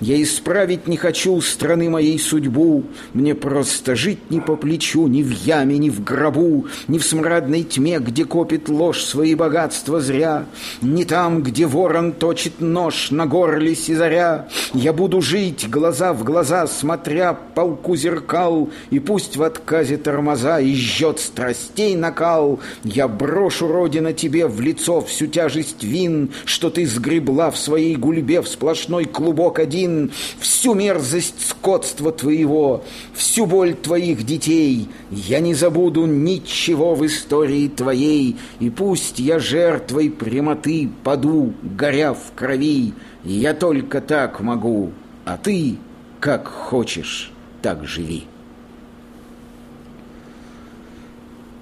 Я 0.00 0.22
исправить 0.22 0.86
не 0.86 0.96
хочу 0.96 1.40
страны 1.40 1.90
моей 1.90 2.18
судьбу, 2.18 2.84
мне 3.12 3.34
просто 3.34 3.96
жить 3.96 4.30
не 4.30 4.40
по 4.40 4.56
плечу, 4.56 5.06
ни 5.06 5.22
в 5.22 5.30
яме, 5.30 5.78
ни 5.78 5.90
в 5.90 6.02
гробу, 6.02 6.66
ни 6.88 6.98
в 6.98 7.04
смрадной 7.04 7.62
тьме, 7.62 7.98
где 7.98 8.24
копит 8.24 8.68
ложь 8.68 9.02
свои 9.02 9.34
богатства 9.34 10.00
зря, 10.00 10.46
не 10.80 11.04
там, 11.04 11.42
где 11.42 11.66
ворон 11.66 12.12
точит 12.12 12.60
нож 12.60 13.10
на 13.10 13.26
горле 13.26 13.74
сизаря. 13.74 14.48
Я 14.72 14.92
буду 14.92 15.20
жить, 15.20 15.68
глаза 15.68 16.12
в 16.12 16.24
глаза, 16.24 16.66
смотря 16.66 17.34
полку 17.34 17.96
зеркал, 17.96 18.70
и 18.90 18.98
пусть 18.98 19.36
в 19.36 19.42
отказе 19.42 19.96
тормоза 19.96 20.60
и 20.60 20.74
жжет 20.74 21.18
страстей 21.18 21.96
накал. 21.96 22.60
Я 22.84 23.08
брошу, 23.08 23.68
Родина, 23.68 24.12
тебе 24.12 24.46
в 24.46 24.60
лицо 24.60 25.00
всю 25.00 25.26
тяжесть 25.26 25.63
тяжесть 25.64 25.82
вин, 25.82 26.30
Что 26.44 26.70
ты 26.70 26.86
сгребла 26.86 27.50
в 27.50 27.58
своей 27.58 27.96
гульбе 27.96 28.40
в 28.40 28.48
сплошной 28.48 29.04
клубок 29.04 29.58
один, 29.58 30.12
Всю 30.38 30.74
мерзость 30.74 31.48
скотства 31.48 32.12
твоего, 32.12 32.84
всю 33.14 33.46
боль 33.46 33.74
твоих 33.74 34.24
детей. 34.24 34.88
Я 35.10 35.40
не 35.40 35.54
забуду 35.54 36.06
ничего 36.06 36.94
в 36.94 37.04
истории 37.06 37.68
твоей, 37.68 38.36
И 38.60 38.70
пусть 38.70 39.18
я 39.18 39.38
жертвой 39.38 40.10
прямоты 40.10 40.90
паду, 41.02 41.54
горя 41.62 42.14
в 42.14 42.32
крови, 42.34 42.94
Я 43.24 43.54
только 43.54 44.00
так 44.00 44.40
могу, 44.40 44.92
а 45.24 45.36
ты, 45.36 45.76
как 46.20 46.48
хочешь, 46.48 47.32
так 47.62 47.86
живи. 47.86 48.24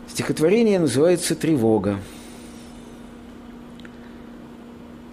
Стихотворение 0.08 0.78
называется 0.78 1.34
«Тревога». 1.34 1.96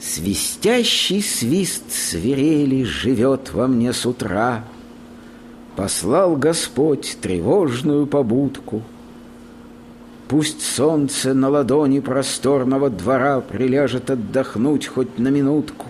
Свистящий 0.10 1.22
свист 1.22 1.91
свирели 1.91 2.82
живет 2.84 3.54
во 3.54 3.67
мне 3.67 3.93
с 3.93 4.08
утра. 4.08 4.63
Послал 5.76 6.36
Господь 6.36 7.19
тревожную 7.22 8.08
побудку. 8.08 8.82
Пусть 10.28 10.63
солнце 10.63 11.36
на 11.36 11.50
ладони 11.50 12.00
просторного 12.00 12.89
двора 12.89 13.39
Приляжет 13.39 14.10
отдохнуть 14.10 14.88
хоть 14.88 15.19
на 15.19 15.28
минутку. 15.28 15.86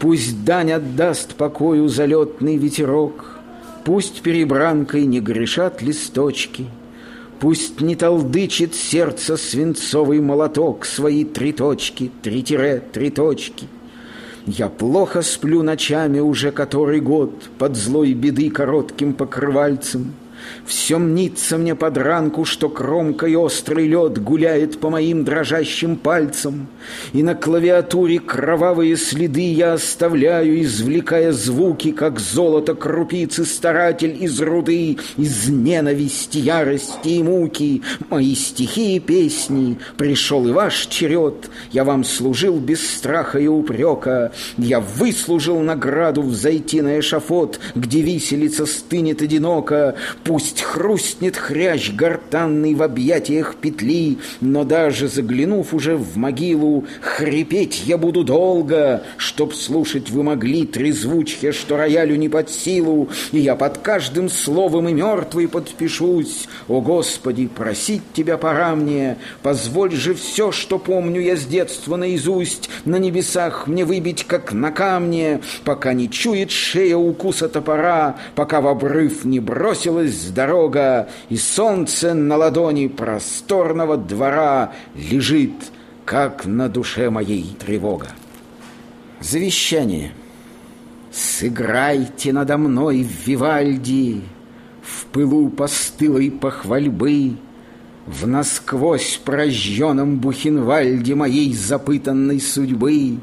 Пусть 0.00 0.44
дань 0.44 0.72
отдаст 0.72 1.36
покою 1.36 1.86
залетный 1.86 2.56
ветерок, 2.56 3.38
Пусть 3.84 4.22
перебранкой 4.22 5.06
не 5.06 5.20
грешат 5.20 5.82
листочки— 5.82 6.66
Пусть 7.40 7.80
не 7.80 7.96
толдычит 7.96 8.74
сердце 8.74 9.36
свинцовый 9.36 10.20
молоток 10.20 10.84
Свои 10.86 11.24
три 11.24 11.52
точки, 11.52 12.10
три 12.22 12.42
тире, 12.42 12.82
три 12.92 13.10
точки. 13.10 13.66
Я 14.46 14.68
плохо 14.68 15.22
сплю 15.22 15.62
ночами 15.62 16.20
уже 16.20 16.52
который 16.52 17.00
год 17.00 17.32
Под 17.58 17.76
злой 17.76 18.12
беды 18.14 18.50
коротким 18.50 19.14
покрывальцем— 19.14 20.14
все 20.66 20.98
мнится 20.98 21.58
мне 21.58 21.74
под 21.74 21.98
ранку, 21.98 22.44
что 22.44 22.68
кромкой 22.68 23.34
острый 23.36 23.86
лед 23.86 24.22
гуляет 24.22 24.78
по 24.78 24.90
моим 24.90 25.24
дрожащим 25.24 25.96
пальцам, 25.96 26.68
и 27.12 27.22
на 27.22 27.34
клавиатуре 27.34 28.18
кровавые 28.18 28.96
следы 28.96 29.52
я 29.52 29.74
оставляю, 29.74 30.62
извлекая 30.62 31.32
звуки, 31.32 31.92
как 31.92 32.18
золото 32.18 32.74
крупицы 32.74 33.44
старатель 33.44 34.16
из 34.22 34.40
руды, 34.40 34.98
из 35.16 35.48
ненависти, 35.48 36.38
ярости 36.38 37.08
и 37.08 37.22
муки. 37.22 37.82
Мои 38.10 38.34
стихи 38.34 38.96
и 38.96 39.00
песни, 39.00 39.78
пришел 39.96 40.46
и 40.46 40.52
ваш 40.52 40.86
черед, 40.86 41.50
я 41.72 41.84
вам 41.84 42.04
служил 42.04 42.58
без 42.58 42.86
страха 42.86 43.38
и 43.38 43.46
упрека, 43.46 44.32
я 44.56 44.80
выслужил 44.80 45.60
награду 45.60 46.22
взойти 46.22 46.80
на 46.80 47.00
эшафот, 47.00 47.60
где 47.74 48.00
виселица 48.00 48.66
стынет 48.66 49.22
одиноко, 49.22 49.94
Пусть 50.24 50.33
хрустнет 50.40 51.36
хрящ 51.36 51.92
гортанный 51.92 52.74
в 52.74 52.82
объятиях 52.82 53.56
петли, 53.56 54.18
Но 54.40 54.64
даже 54.64 55.08
заглянув 55.08 55.72
уже 55.74 55.96
в 55.96 56.16
могилу, 56.16 56.84
Хрипеть 57.00 57.84
я 57.86 57.98
буду 57.98 58.24
долго, 58.24 59.04
Чтоб 59.16 59.54
слушать 59.54 60.10
вы 60.10 60.22
могли 60.22 60.66
трезвучье, 60.66 61.52
Что 61.52 61.76
роялю 61.76 62.16
не 62.16 62.28
под 62.28 62.50
силу, 62.50 63.08
И 63.32 63.38
я 63.38 63.54
под 63.54 63.78
каждым 63.78 64.28
словом 64.28 64.88
и 64.88 64.92
мертвый 64.92 65.48
подпишусь. 65.48 66.48
О, 66.68 66.80
Господи, 66.80 67.46
просить 67.46 68.02
Тебя 68.12 68.36
пора 68.36 68.74
мне, 68.74 69.16
Позволь 69.42 69.92
же 69.92 70.14
все, 70.14 70.52
что 70.52 70.78
помню 70.78 71.20
я 71.20 71.36
с 71.36 71.44
детства 71.44 71.96
наизусть, 71.96 72.70
На 72.84 72.96
небесах 72.96 73.66
мне 73.66 73.84
выбить, 73.84 74.24
как 74.24 74.52
на 74.52 74.70
камне, 74.70 75.40
Пока 75.64 75.92
не 75.92 76.10
чует 76.10 76.50
шея 76.50 76.96
укуса 76.96 77.48
топора, 77.48 78.16
Пока 78.34 78.60
в 78.60 78.68
обрыв 78.68 79.24
не 79.24 79.40
бросилась 79.40 80.23
дорога, 80.32 81.08
и 81.28 81.36
солнце 81.36 82.14
на 82.14 82.36
ладони 82.36 82.86
просторного 82.86 83.96
двора 83.96 84.72
лежит, 84.94 85.52
как 86.04 86.44
на 86.44 86.68
душе 86.68 87.10
моей 87.10 87.56
тревога. 87.58 88.08
Завещание. 89.20 90.12
Сыграйте 91.12 92.32
надо 92.32 92.58
мной 92.58 93.04
в 93.04 93.26
Вивальди, 93.26 94.22
В 94.82 95.06
пылу 95.06 95.48
постылой 95.48 96.30
похвальбы, 96.30 97.36
В 98.06 98.26
насквозь 98.26 99.20
прожженном 99.24 100.18
Бухенвальде 100.18 101.14
Моей 101.14 101.54
запытанной 101.54 102.40
судьбы. 102.40 103.18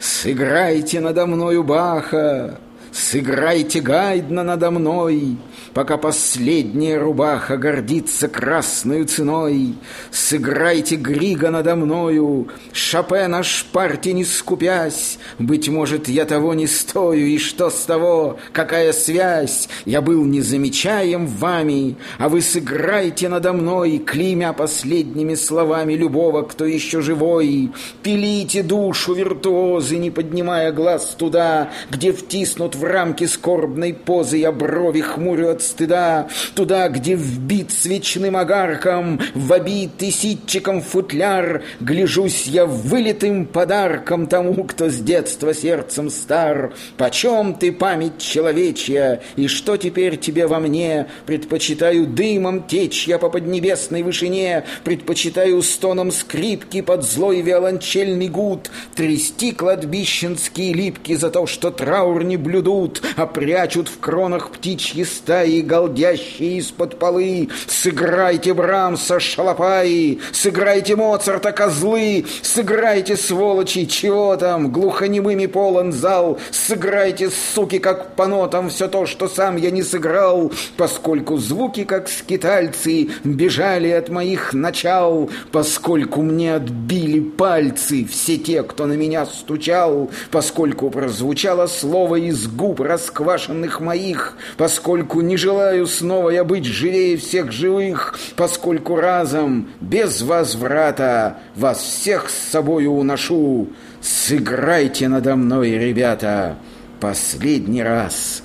Сыграйте 0.00 1.00
надо 1.00 1.26
мною 1.26 1.62
Баха, 1.62 2.58
Сыграйте 2.90 3.80
гайдна 3.80 4.42
надо 4.42 4.70
мной, 4.70 5.36
Пока 5.74 5.96
последняя 5.96 6.98
рубаха 6.98 7.56
гордится 7.56 8.28
красной 8.28 9.02
ценой. 9.06 9.74
Сыграйте 10.12 10.94
Грига 10.94 11.50
надо 11.50 11.74
мною, 11.74 12.46
Шопена 12.72 13.42
шпарте 13.42 14.12
не 14.12 14.24
скупясь. 14.24 15.18
Быть 15.40 15.68
может, 15.68 16.08
я 16.08 16.26
того 16.26 16.54
не 16.54 16.68
стою, 16.68 17.26
и 17.26 17.38
что 17.38 17.70
с 17.70 17.84
того, 17.86 18.38
какая 18.52 18.92
связь? 18.92 19.68
Я 19.84 20.00
был 20.00 20.24
незамечаем 20.24 21.26
вами, 21.26 21.96
а 22.18 22.28
вы 22.28 22.40
сыграйте 22.40 23.28
надо 23.28 23.52
мной, 23.52 23.98
Клеймя 23.98 24.52
последними 24.52 25.34
словами 25.34 25.94
любого, 25.94 26.42
кто 26.42 26.66
еще 26.66 27.00
живой. 27.00 27.72
Пилите 28.04 28.62
душу 28.62 29.14
виртуозы, 29.14 29.96
не 29.96 30.12
поднимая 30.12 30.70
глаз 30.70 31.16
туда, 31.18 31.72
Где 31.90 32.12
втиснут 32.12 32.76
в 32.76 32.84
рамки 32.84 33.24
скорбной 33.24 33.92
позы 33.92 34.36
я 34.36 34.52
брови 34.52 35.00
хмурю 35.00 35.48
от 35.48 35.63
стыда, 35.68 36.28
туда, 36.54 36.88
где 36.88 37.14
вбит 37.14 37.70
свечным 37.72 38.36
огарком, 38.36 39.20
в 39.34 39.52
обитый 39.52 40.10
ситчиком 40.10 40.80
футляр, 40.80 41.62
гляжусь 41.80 42.46
я 42.46 42.66
вылитым 42.66 43.46
подарком 43.46 44.26
тому, 44.26 44.64
кто 44.64 44.88
с 44.88 44.96
детства 44.96 45.54
сердцем 45.54 46.10
стар. 46.10 46.74
Почем 46.96 47.54
ты, 47.54 47.72
память 47.72 48.18
человечья, 48.18 49.20
и 49.36 49.46
что 49.46 49.76
теперь 49.76 50.16
тебе 50.16 50.46
во 50.46 50.60
мне? 50.60 51.06
Предпочитаю 51.26 52.06
дымом 52.06 52.66
течь 52.66 53.06
я 53.08 53.18
по 53.18 53.28
поднебесной 53.28 54.02
вышине, 54.02 54.64
предпочитаю 54.84 55.62
стоном 55.62 56.10
скрипки 56.10 56.80
под 56.80 57.04
злой 57.04 57.40
виолончельный 57.40 58.28
гуд, 58.28 58.70
трясти 58.94 59.52
кладбищенские 59.52 60.72
липки 60.72 61.14
за 61.14 61.30
то, 61.30 61.46
что 61.46 61.70
траур 61.70 62.24
не 62.24 62.36
блюдут, 62.36 63.02
а 63.16 63.26
прячут 63.26 63.88
в 63.88 63.98
кронах 63.98 64.50
птичьи 64.50 65.04
стаи 65.04 65.53
и 65.58 65.62
голдящие 65.62 66.58
из-под 66.58 66.98
полы. 66.98 67.48
Сыграйте 67.66 68.54
Брамса, 68.54 69.20
шалопаи, 69.20 70.20
сыграйте 70.32 70.96
Моцарта, 70.96 71.52
козлы, 71.52 72.24
сыграйте, 72.42 73.16
сволочи, 73.16 73.86
чего 73.86 74.36
там, 74.36 74.72
глухонемыми 74.72 75.46
полон 75.46 75.92
зал, 75.92 76.38
сыграйте, 76.50 77.30
суки, 77.30 77.78
как 77.78 78.14
по 78.16 78.26
нотам, 78.26 78.70
все 78.70 78.88
то, 78.88 79.06
что 79.06 79.28
сам 79.28 79.56
я 79.56 79.70
не 79.70 79.82
сыграл, 79.82 80.52
поскольку 80.76 81.36
звуки, 81.36 81.84
как 81.84 82.08
скитальцы, 82.08 83.08
бежали 83.24 83.90
от 83.90 84.08
моих 84.08 84.52
начал, 84.52 85.30
поскольку 85.52 86.22
мне 86.22 86.54
отбили 86.54 87.20
пальцы 87.20 88.04
все 88.04 88.36
те, 88.38 88.62
кто 88.62 88.86
на 88.86 88.94
меня 88.94 89.26
стучал, 89.26 90.10
поскольку 90.30 90.90
прозвучало 90.90 91.66
слово 91.66 92.16
из 92.16 92.46
губ 92.46 92.80
расквашенных 92.80 93.80
моих, 93.80 94.36
поскольку 94.56 95.20
не 95.20 95.36
желаю 95.44 95.86
снова 95.86 96.30
я 96.30 96.42
быть 96.42 96.64
живее 96.64 97.18
всех 97.18 97.52
живых, 97.52 98.18
поскольку 98.34 98.96
разом, 98.96 99.68
без 99.78 100.22
возврата, 100.22 101.38
вас 101.54 101.82
всех 101.82 102.30
с 102.30 102.34
собою 102.34 102.92
уношу. 102.92 103.68
Сыграйте 104.00 105.06
надо 105.08 105.36
мной, 105.36 105.72
ребята, 105.72 106.56
последний 106.98 107.82
раз 107.82 108.42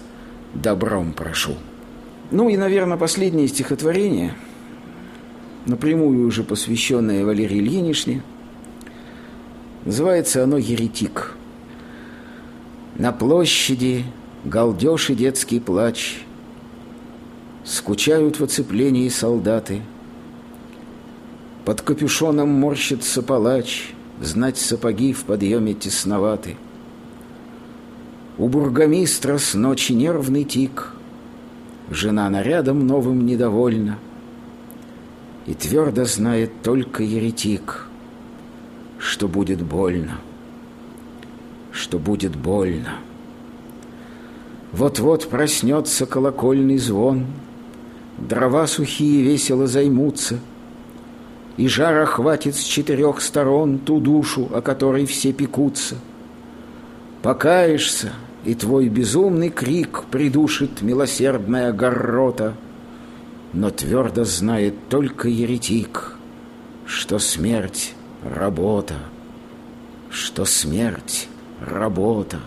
добром 0.54 1.14
прошу. 1.14 1.56
Ну 2.32 2.50
и, 2.50 2.58
наверное, 2.58 2.98
последнее 2.98 3.48
стихотворение, 3.48 4.34
напрямую 5.66 6.28
уже 6.28 6.44
посвященное 6.44 7.24
Валерии 7.24 7.60
Ильиничне, 7.60 8.24
называется 9.86 10.44
оно 10.44 10.58
«Еретик». 10.58 11.38
На 12.98 13.14
площади 13.14 14.04
галдеж 14.44 15.12
и 15.12 15.16
детский 15.16 15.62
плач– 15.62 16.24
Скучают 17.80 18.42
в 18.42 18.44
оцеплении 18.44 19.08
солдаты. 19.08 19.82
Под 21.64 21.82
капюшоном 21.82 22.50
морщится 22.50 23.24
палач, 23.24 23.94
Знать 24.20 24.58
сапоги 24.58 25.14
в 25.14 25.24
подъеме 25.24 25.74
тесноваты. 25.74 26.58
У 28.38 28.50
бургомистра 28.50 29.38
с 29.38 29.54
ночи 29.54 29.94
нервный 29.94 30.44
тик, 30.44 30.92
Жена 31.90 32.30
нарядом 32.30 32.86
новым 32.86 33.26
недовольна, 33.26 33.98
И 35.46 35.54
твердо 35.54 36.04
знает 36.04 36.52
только 36.62 37.02
еретик, 37.02 37.88
Что 38.98 39.30
будет 39.30 39.62
больно, 39.62 40.18
что 41.72 41.98
будет 41.98 42.36
больно. 42.36 42.96
Вот-вот 44.74 45.30
проснется 45.30 46.06
колокольный 46.06 46.78
звон— 46.78 47.26
Дрова 48.20 48.68
сухие 48.68 49.22
весело 49.22 49.66
займутся, 49.68 50.40
И 51.58 51.68
жара 51.68 52.06
хватит 52.06 52.56
с 52.56 52.64
четырех 52.64 53.22
сторон 53.22 53.80
Ту 53.80 54.00
душу, 54.00 54.50
о 54.54 54.62
которой 54.62 55.06
все 55.06 55.32
пекутся. 55.32 55.96
Покаешься, 57.22 58.14
и 58.46 58.56
твой 58.56 58.90
безумный 58.90 59.50
крик 59.50 60.04
Придушит 60.12 60.82
милосердная 60.82 61.72
горрота, 61.72 62.56
Но 63.54 63.70
твердо 63.70 64.26
знает 64.26 64.76
только 64.90 65.30
еретик, 65.30 66.16
Что 66.86 67.20
смерть— 67.20 67.94
работа, 68.24 68.96
Что 70.10 70.44
смерть— 70.44 71.30
работа. 71.62 72.40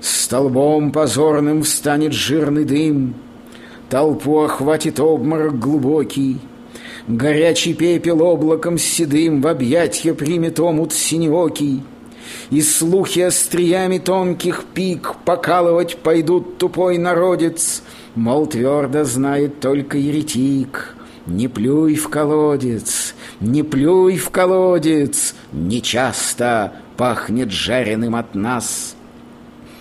Столбом 0.00 0.90
позорным 0.90 1.62
встанет 1.62 2.12
жирный 2.12 2.64
дым— 2.64 3.14
Толпу 3.92 4.40
охватит 4.40 4.98
обморок 5.00 5.58
глубокий, 5.58 6.38
Горячий 7.08 7.74
пепел 7.74 8.22
облаком 8.22 8.78
седым 8.78 9.42
В 9.42 9.46
объятья 9.46 10.14
примет 10.14 10.58
омут 10.60 10.94
синеокий, 10.94 11.82
И 12.48 12.62
слухи 12.62 13.20
остриями 13.20 13.98
тонких 13.98 14.64
пик 14.72 15.16
Покалывать 15.26 15.98
пойдут 15.98 16.56
тупой 16.56 16.96
народец, 16.96 17.82
Мол, 18.14 18.46
твердо 18.46 19.04
знает 19.04 19.60
только 19.60 19.98
еретик. 19.98 20.94
Не 21.26 21.48
плюй 21.48 21.94
в 21.94 22.08
колодец, 22.08 23.14
не 23.40 23.62
плюй 23.62 24.16
в 24.16 24.30
колодец, 24.30 25.34
Не 25.52 25.82
часто 25.82 26.72
пахнет 26.96 27.50
жареным 27.50 28.16
от 28.16 28.34
нас. 28.34 28.96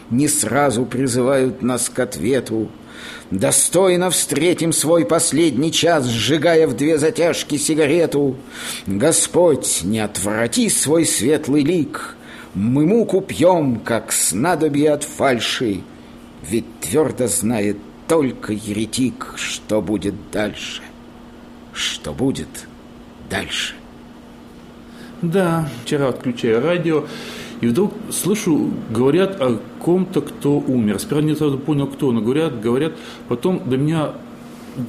Не 0.10 0.28
сразу 0.28 0.86
призывают 0.86 1.62
нас 1.62 1.89
к 1.89 1.97
ответу, 2.00 2.67
Достойно 3.31 4.09
встретим 4.09 4.73
свой 4.73 5.05
последний 5.05 5.71
час, 5.71 6.05
Сжигая 6.07 6.67
в 6.67 6.75
две 6.75 6.97
затяжки 6.97 7.57
сигарету. 7.57 8.35
Господь, 8.85 9.81
не 9.83 9.99
отврати 9.99 10.69
свой 10.69 11.05
светлый 11.05 11.63
лик, 11.63 12.15
Мы 12.53 12.85
муку 12.85 13.21
пьем, 13.21 13.79
как 13.79 14.11
снадобье 14.11 14.91
от 14.91 15.03
фальши, 15.03 15.81
Ведь 16.47 16.65
твердо 16.81 17.27
знает 17.27 17.77
только 18.07 18.53
еретик, 18.53 19.33
Что 19.37 19.81
будет 19.81 20.15
дальше, 20.31 20.81
что 21.73 22.13
будет 22.13 22.67
дальше. 23.29 23.75
Да, 25.21 25.69
вчера 25.83 26.09
отключая 26.09 26.59
радио, 26.59 27.05
и 27.62 27.67
вдруг 27.67 27.93
слышу, 28.10 28.71
говорят 28.89 29.39
о 29.39 29.60
ком-то, 29.80 30.21
кто 30.21 30.58
умер. 30.58 31.00
Сперва 31.00 31.21
не 31.21 31.36
сразу 31.36 31.58
понял, 31.58 31.88
кто, 31.88 32.12
но 32.12 32.21
говорят, 32.21 32.60
говорят. 32.60 32.93
Потом 33.28 33.62
до 33.65 33.78
меня 33.78 34.13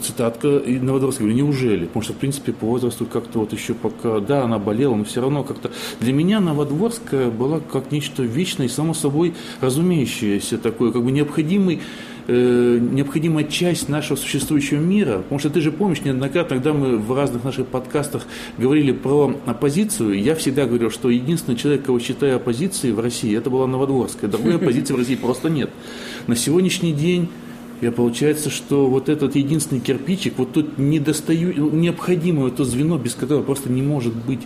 цитатка 0.00 0.58
и 0.58 0.78
Новодворская, 0.78 1.26
говорю, 1.26 1.44
неужели? 1.44 1.86
Потому 1.86 2.02
что, 2.02 2.12
в 2.12 2.16
принципе, 2.16 2.52
по 2.52 2.66
возрасту 2.66 3.04
как-то 3.04 3.40
вот 3.40 3.52
еще 3.52 3.74
пока, 3.74 4.20
да, 4.20 4.44
она 4.44 4.58
болела, 4.58 4.94
но 4.94 5.04
все 5.04 5.20
равно 5.20 5.42
как-то... 5.42 5.70
Для 6.00 6.12
меня 6.12 6.40
Новодворская 6.40 7.30
была 7.30 7.60
как 7.60 7.90
нечто 7.92 8.22
вечное 8.22 8.66
и 8.66 8.70
само 8.70 8.94
собой 8.94 9.34
разумеющееся 9.60 10.58
такое, 10.58 10.92
как 10.92 11.02
бы 11.02 11.10
необходимый 11.10 11.80
э, 12.26 12.78
необходимая 12.80 13.44
часть 13.44 13.88
нашего 13.88 14.16
существующего 14.16 14.78
мира. 14.78 15.18
Потому 15.18 15.38
что 15.38 15.50
ты 15.50 15.60
же 15.60 15.72
помнишь 15.72 16.02
неоднократно, 16.02 16.56
когда 16.56 16.72
мы 16.72 16.98
в 16.98 17.12
разных 17.12 17.44
наших 17.44 17.66
подкастах 17.66 18.26
говорили 18.58 18.92
про 18.92 19.34
оппозицию, 19.46 20.20
я 20.20 20.34
всегда 20.34 20.66
говорил, 20.66 20.90
что 20.90 21.10
единственный 21.10 21.56
человек, 21.56 21.84
кого 21.84 21.98
считаю 21.98 22.36
оппозицией 22.36 22.92
в 22.92 23.00
России, 23.00 23.36
это 23.36 23.50
была 23.50 23.66
Новодворская. 23.66 24.30
Другой 24.30 24.56
оппозиции 24.56 24.94
в 24.94 24.98
России 24.98 25.16
просто 25.16 25.48
нет. 25.48 25.70
На 26.26 26.36
сегодняшний 26.36 26.92
день 26.92 27.28
и 27.82 27.90
получается, 27.90 28.48
что 28.48 28.86
вот 28.86 29.08
этот 29.08 29.34
единственный 29.34 29.80
кирпичик, 29.80 30.34
вот 30.36 30.52
тут 30.52 30.78
недостаю, 30.78 31.74
необходимое 31.74 32.52
то 32.52 32.64
звено, 32.64 32.96
без 32.96 33.16
которого 33.16 33.42
просто 33.42 33.72
не 33.72 33.82
может 33.82 34.14
быть 34.14 34.42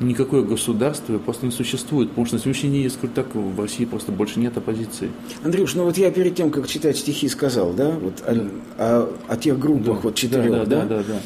никакое 0.00 0.42
государство 0.42 1.18
просто 1.18 1.46
не 1.46 1.52
существует, 1.52 2.10
потому 2.10 2.26
что 2.26 2.36
на 2.36 2.42
сегодняшний 2.42 2.70
день, 2.70 2.82
я 2.84 2.90
скажу 2.90 3.12
так, 3.14 3.34
в 3.34 3.60
России 3.60 3.84
просто 3.84 4.12
больше 4.12 4.40
нет 4.40 4.56
оппозиции. 4.56 5.10
Андрюш, 5.44 5.74
ну 5.74 5.84
вот 5.84 5.96
я 5.98 6.10
перед 6.10 6.34
тем, 6.34 6.50
как 6.50 6.66
читать 6.66 6.96
стихи, 6.96 7.28
сказал, 7.28 7.72
да, 7.72 7.90
вот 7.90 8.22
о, 8.26 8.48
о, 8.78 9.12
о 9.28 9.36
тех 9.36 9.58
группах, 9.58 9.96
да, 9.96 10.00
вот 10.02 10.14
четырех, 10.14 10.50
да? 10.50 10.64
Да, 10.64 10.84
да, 10.84 10.86
да. 10.86 11.02
да. 11.08 11.20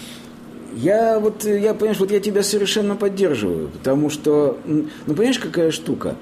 Я 0.76 1.20
вот, 1.20 1.44
я, 1.44 1.72
понимаешь, 1.72 2.00
вот 2.00 2.10
я 2.10 2.18
тебя 2.18 2.42
совершенно 2.42 2.96
поддерживаю, 2.96 3.68
потому 3.68 4.10
что, 4.10 4.58
ну, 4.66 4.86
понимаешь, 5.06 5.38
какая 5.38 5.70
штука? 5.70 6.16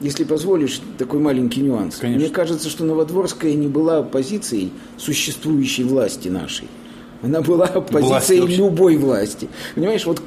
если 0.00 0.24
позволишь, 0.24 0.80
такой 0.98 1.20
маленький 1.20 1.62
нюанс. 1.62 1.96
Конечно. 1.96 2.26
Мне 2.26 2.34
кажется, 2.34 2.68
что 2.68 2.84
Новодворская 2.84 3.54
не 3.54 3.66
была 3.66 3.98
оппозицией 3.98 4.72
существующей 4.98 5.84
власти 5.84 6.28
нашей. 6.28 6.68
Она 7.22 7.40
была 7.40 7.66
оппозицией 7.66 8.40
вообще. 8.40 8.56
любой 8.56 8.96
власти. 8.96 9.48
Понимаешь, 9.74 10.04
вот 10.06 10.20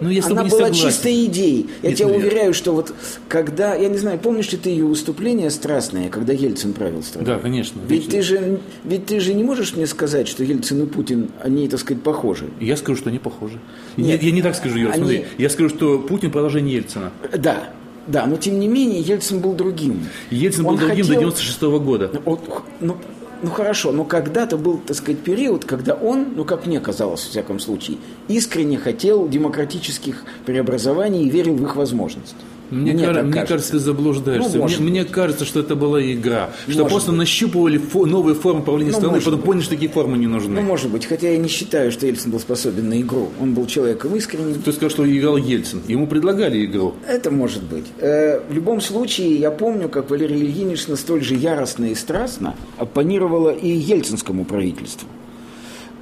Ну, 0.00 0.08
тобой 0.10 0.20
она 0.30 0.42
была 0.44 0.50
согласен. 0.50 0.74
чистой 0.88 1.24
идеей. 1.26 1.66
Я 1.82 1.88
Нет, 1.90 1.98
тебе 1.98 2.08
ну, 2.08 2.14
я- 2.14 2.18
уверяю, 2.20 2.54
что 2.54 2.72
вот 2.72 2.94
когда, 3.28 3.74
я 3.74 3.88
не 3.88 3.98
знаю, 3.98 4.18
помнишь 4.18 4.50
ли 4.52 4.58
ты 4.58 4.70
ее 4.70 4.84
выступление 4.84 5.50
страстное, 5.50 6.08
когда 6.08 6.32
Ельцин 6.32 6.72
правил 6.72 7.02
страной? 7.02 7.26
Да, 7.26 7.38
конечно. 7.38 7.80
Ведь 7.88 8.08
ты 8.08 8.22
же, 8.22 8.60
ведь 8.84 9.06
ты 9.06 9.20
же 9.20 9.34
не 9.34 9.44
можешь 9.44 9.74
мне 9.76 9.86
сказать, 9.86 10.28
что 10.28 10.44
Ельцин 10.44 10.82
и 10.82 10.86
Путин, 10.86 11.30
они, 11.42 11.68
так 11.68 11.80
сказать, 11.80 12.02
похожи. 12.02 12.46
Я 12.60 12.76
скажу, 12.76 12.98
что 12.98 13.10
они 13.10 13.18
похожи. 13.18 13.58
Нет. 13.96 14.22
я, 14.22 14.28
я 14.28 14.32
не 14.34 14.42
так 14.42 14.54
скажу, 14.54 14.78
Юра, 14.78 14.92
Они- 14.92 15.02
смотри. 15.02 15.24
Я 15.38 15.50
скажу, 15.50 15.68
что 15.70 15.98
Путин 15.98 16.30
продолжение 16.30 16.76
Ельцина. 16.76 17.12
Да, 17.36 17.70
да, 18.06 18.26
но 18.26 18.36
тем 18.36 18.58
не 18.58 18.68
менее 18.68 19.00
Ельцин 19.00 19.40
был 19.40 19.52
другим. 19.54 20.06
Ельцин 20.30 20.64
был 20.64 20.70
Он 20.72 20.76
другим 20.78 20.96
до 20.98 21.02
хотел- 21.14 21.20
96 21.20 21.78
года. 21.80 22.10
Вот, 22.24 22.40
ну, 22.80 22.96
ну 23.42 23.50
хорошо, 23.50 23.92
но 23.92 24.04
когда-то 24.04 24.56
был, 24.56 24.78
так 24.78 24.96
сказать, 24.96 25.20
период, 25.20 25.64
когда 25.64 25.94
он, 25.94 26.28
ну 26.34 26.44
как 26.44 26.66
мне 26.66 26.80
казалось, 26.80 27.22
в 27.22 27.30
всяком 27.30 27.60
случае, 27.60 27.98
искренне 28.28 28.78
хотел 28.78 29.28
демократических 29.28 30.24
преобразований 30.46 31.24
и 31.24 31.30
верил 31.30 31.56
в 31.56 31.64
их 31.64 31.76
возможность. 31.76 32.36
Мне, 32.70 32.92
Мне 32.92 33.04
кар- 33.04 33.14
так 33.14 33.24
мне 33.24 33.32
кажется. 33.32 33.52
кажется, 33.54 33.72
ты 33.72 33.78
заблуждаешься. 33.78 34.50
Ну, 34.56 34.58
может 34.62 34.80
мне, 34.80 34.90
мне 34.90 35.04
кажется, 35.04 35.44
что 35.46 35.60
это 35.60 35.74
была 35.74 36.02
игра. 36.02 36.50
Что 36.66 36.78
Может 36.82 36.88
просто 36.92 37.10
быть. 37.12 37.18
нащупывали 37.20 37.80
фо- 37.80 38.04
новые 38.04 38.34
формы 38.34 38.62
правления 38.62 38.92
Ну, 38.92 38.98
страны, 38.98 39.18
потом 39.20 39.36
быть. 39.36 39.44
поняли, 39.44 39.62
что 39.62 39.70
такие 39.70 39.90
формы 39.90 40.18
не 40.18 40.26
нужны. 40.26 40.54
Ну, 40.54 40.60
может 40.62 40.90
быть, 40.90 41.06
хотя 41.06 41.30
я 41.30 41.38
не 41.38 41.48
считаю, 41.48 41.90
что 41.90 42.06
Ельцин 42.06 42.30
был 42.30 42.40
способен 42.40 42.88
на 42.90 43.00
игру. 43.00 43.30
Он 43.40 43.54
был 43.54 43.64
человеком 43.66 44.14
искренним. 44.16 44.60
Ты 44.62 44.72
сказал, 44.72 44.90
что 44.90 45.10
играл 45.10 45.38
Ельцин. 45.38 45.80
Ему 45.88 46.06
предлагали 46.06 46.64
игру. 46.66 46.94
Это 47.08 47.30
может 47.30 47.62
быть. 47.62 47.86
Э, 47.98 48.40
В 48.48 48.52
любом 48.52 48.80
случае, 48.82 49.36
я 49.36 49.50
помню, 49.50 49.88
как 49.88 50.10
Валерий 50.10 50.36
Ильинична 50.42 50.96
столь 50.96 51.22
же 51.24 51.36
яростно 51.36 51.86
и 51.86 51.94
страстно 51.94 52.54
оппонировала 52.76 53.50
и 53.50 53.68
ельцинскому 53.68 54.44
правительству. 54.44 55.08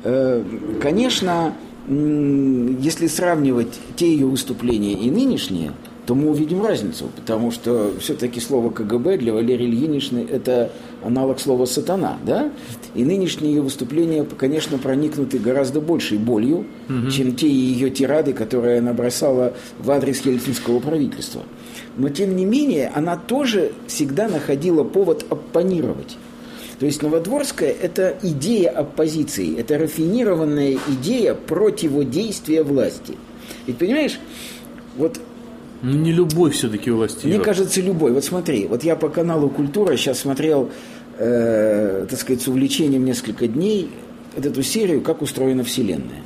Э, 0.05 0.42
Конечно, 0.83 1.55
если 1.88 3.07
сравнивать 3.07 3.68
те 3.96 4.11
ее 4.11 4.26
выступления 4.26 4.94
и 4.94 5.11
нынешние, 5.11 5.72
то 6.07 6.14
мы 6.14 6.31
увидим 6.31 6.64
разницу, 6.64 7.11
потому 7.16 7.51
что 7.51 7.92
все-таки 7.99 8.38
слово 8.38 8.71
КГБ 8.71 9.19
для 9.19 9.33
Валерии 9.33 9.66
Ильиничны– 9.66 10.25
это 10.31 10.71
аналог 11.03 11.40
слова 11.40 11.66
«сатана», 11.66 12.16
да? 12.25 12.53
И 12.95 13.05
нынешние 13.05 13.55
ее 13.55 13.62
выступления, 13.62 14.25
конечно, 14.25 14.79
проникнуты 14.79 15.40
гораздо 15.40 15.81
большей 15.81 16.19
болью, 16.19 16.64
чем 17.11 17.35
те 17.35 17.49
ее 17.49 17.90
тирады, 17.90 18.33
которые 18.33 18.79
она 18.79 18.92
бросала 18.92 19.55
в 19.81 19.90
адрес 19.90 20.21
ельцинского 20.25 20.79
правительства. 20.79 21.42
Но, 21.97 22.09
тем 22.09 22.37
не 22.37 22.45
менее, 22.45 22.92
она 22.95 23.16
тоже 23.16 23.73
всегда 23.88 24.29
находила 24.29 24.85
повод 24.85 25.27
оппонировать. 25.29 26.16
То 26.79 26.87
есть 26.87 27.03
Новодворская– 27.03 27.75
это 27.83 28.16
идея 28.23 28.71
оппозиции, 28.71 29.59
это 29.59 29.77
рафинированная 29.77 30.79
идея 30.88 31.35
противодействия 31.35 32.62
власти. 32.62 33.14
Ведь 33.66 33.79
понимаешь, 33.79 34.21
вот 34.97 35.19
Ну, 35.87 35.99
не 35.99 36.11
любовь 36.11 36.55
все-таки 36.55 36.90
у 36.90 36.96
власти. 36.96 37.27
мне 37.27 37.38
кажется, 37.38 37.81
любой. 37.81 38.11
Вот 38.11 38.25
смотри, 38.25 38.66
вот 38.66 38.83
я 38.83 38.96
по 38.96 39.09
каналу 39.09 39.49
«Культура» 39.49 39.96
сейчас 39.96 40.18
смотрел, 40.18 40.68
э, 41.16 42.07
так 42.11 42.18
сказать, 42.18 42.42
с 42.42 42.49
увлечением 42.49 43.05
несколько 43.05 43.46
дней 43.46 43.90
вот 44.35 44.44
эту 44.44 44.64
серию 44.64 45.01
«Как 45.01 45.22
устроена 45.22 45.62
Вселенная». 45.62 46.25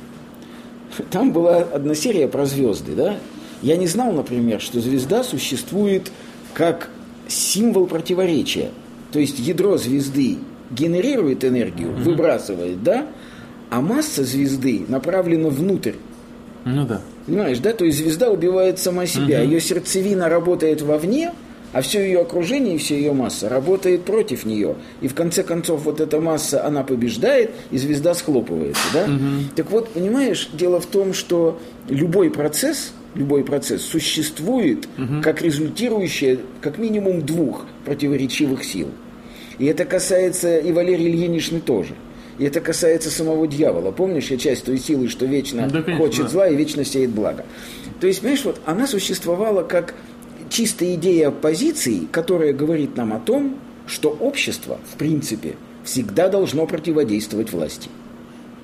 Там 1.11 1.31
была 1.31 1.57
одна 1.57 1.93
серия 1.93 2.27
про 2.27 2.47
звезды, 2.47 2.93
да? 2.95 3.17
Я 3.61 3.77
не 3.77 3.85
знал, 3.85 4.11
например, 4.11 4.61
что 4.61 4.81
звезда 4.81 5.23
существует 5.23 6.11
как 6.55 6.89
символ 7.27 7.85
противоречия. 7.85 8.71
То 9.11 9.19
есть 9.19 9.37
ядро 9.37 9.77
звезды 9.77 10.39
генерирует 10.71 11.45
энергию, 11.45 11.93
выбрасывает, 11.93 12.81
да? 12.81 13.05
А 13.69 13.79
масса 13.79 14.23
звезды 14.23 14.85
направлена 14.87 15.49
внутрь. 15.49 15.93
Ну 16.65 16.87
да. 16.87 17.01
Понимаешь, 17.25 17.59
да? 17.59 17.73
То 17.73 17.85
есть 17.85 17.97
звезда 17.97 18.29
убивает 18.29 18.79
сама 18.79 19.05
себя. 19.05 19.41
Ее 19.41 19.61
сердцевина 19.61 20.29
работает 20.29 20.81
вовне, 20.81 21.31
а 21.73 21.81
все 21.81 22.03
ее 22.03 22.21
окружение 22.21 22.75
и 22.75 22.77
вся 22.77 22.95
ее 22.95 23.13
масса 23.13 23.47
работает 23.47 24.03
против 24.03 24.45
нее. 24.45 24.75
И 24.99 25.07
в 25.07 25.15
конце 25.15 25.43
концов 25.43 25.83
вот 25.85 26.01
эта 26.01 26.19
масса, 26.19 26.65
она 26.65 26.83
побеждает, 26.83 27.51
и 27.71 27.77
звезда 27.77 28.13
схлопывается, 28.13 28.83
да? 28.93 29.07
Так 29.55 29.71
вот, 29.71 29.89
понимаешь, 29.89 30.49
дело 30.51 30.81
в 30.81 30.85
том, 30.85 31.13
что 31.13 31.59
любой 31.87 32.29
процесс, 32.29 32.91
любой 33.15 33.43
процесс 33.43 33.83
существует 33.83 34.87
как 35.23 35.41
результирующее 35.41 36.39
как 36.59 36.77
минимум 36.77 37.25
двух 37.25 37.65
противоречивых 37.85 38.63
сил. 38.63 38.89
И 39.59 39.65
это 39.65 39.85
касается 39.85 40.57
и 40.57 40.71
Валерии 40.71 41.07
Ильиничны 41.07 41.61
тоже. 41.61 41.93
И 42.41 42.43
это 42.43 42.59
касается 42.59 43.11
самого 43.11 43.45
дьявола. 43.47 43.91
Помнишь, 43.91 44.31
я 44.31 44.37
часть 44.37 44.65
той 44.65 44.79
силы, 44.79 45.09
что 45.09 45.27
вечно 45.27 45.69
Да, 45.69 45.83
конечно, 45.83 46.03
хочет 46.03 46.23
да. 46.23 46.29
зла 46.29 46.47
и 46.47 46.55
вечно 46.55 46.83
сеет 46.83 47.11
благо. 47.11 47.45
То 47.99 48.07
есть, 48.07 48.21
понимаешь, 48.21 48.43
вот 48.43 48.59
она 48.65 48.87
существовала 48.87 49.61
как 49.61 49.93
чистая 50.49 50.95
идея 50.95 51.27
оппозиции, 51.27 52.07
которая 52.11 52.51
говорит 52.51 52.97
нам 52.97 53.13
о 53.13 53.19
том, 53.19 53.57
что 53.85 54.09
общество, 54.09 54.79
в 54.91 54.97
принципе, 54.97 55.53
всегда 55.83 56.29
должно 56.29 56.65
противодействовать 56.65 57.51
власти. 57.51 57.89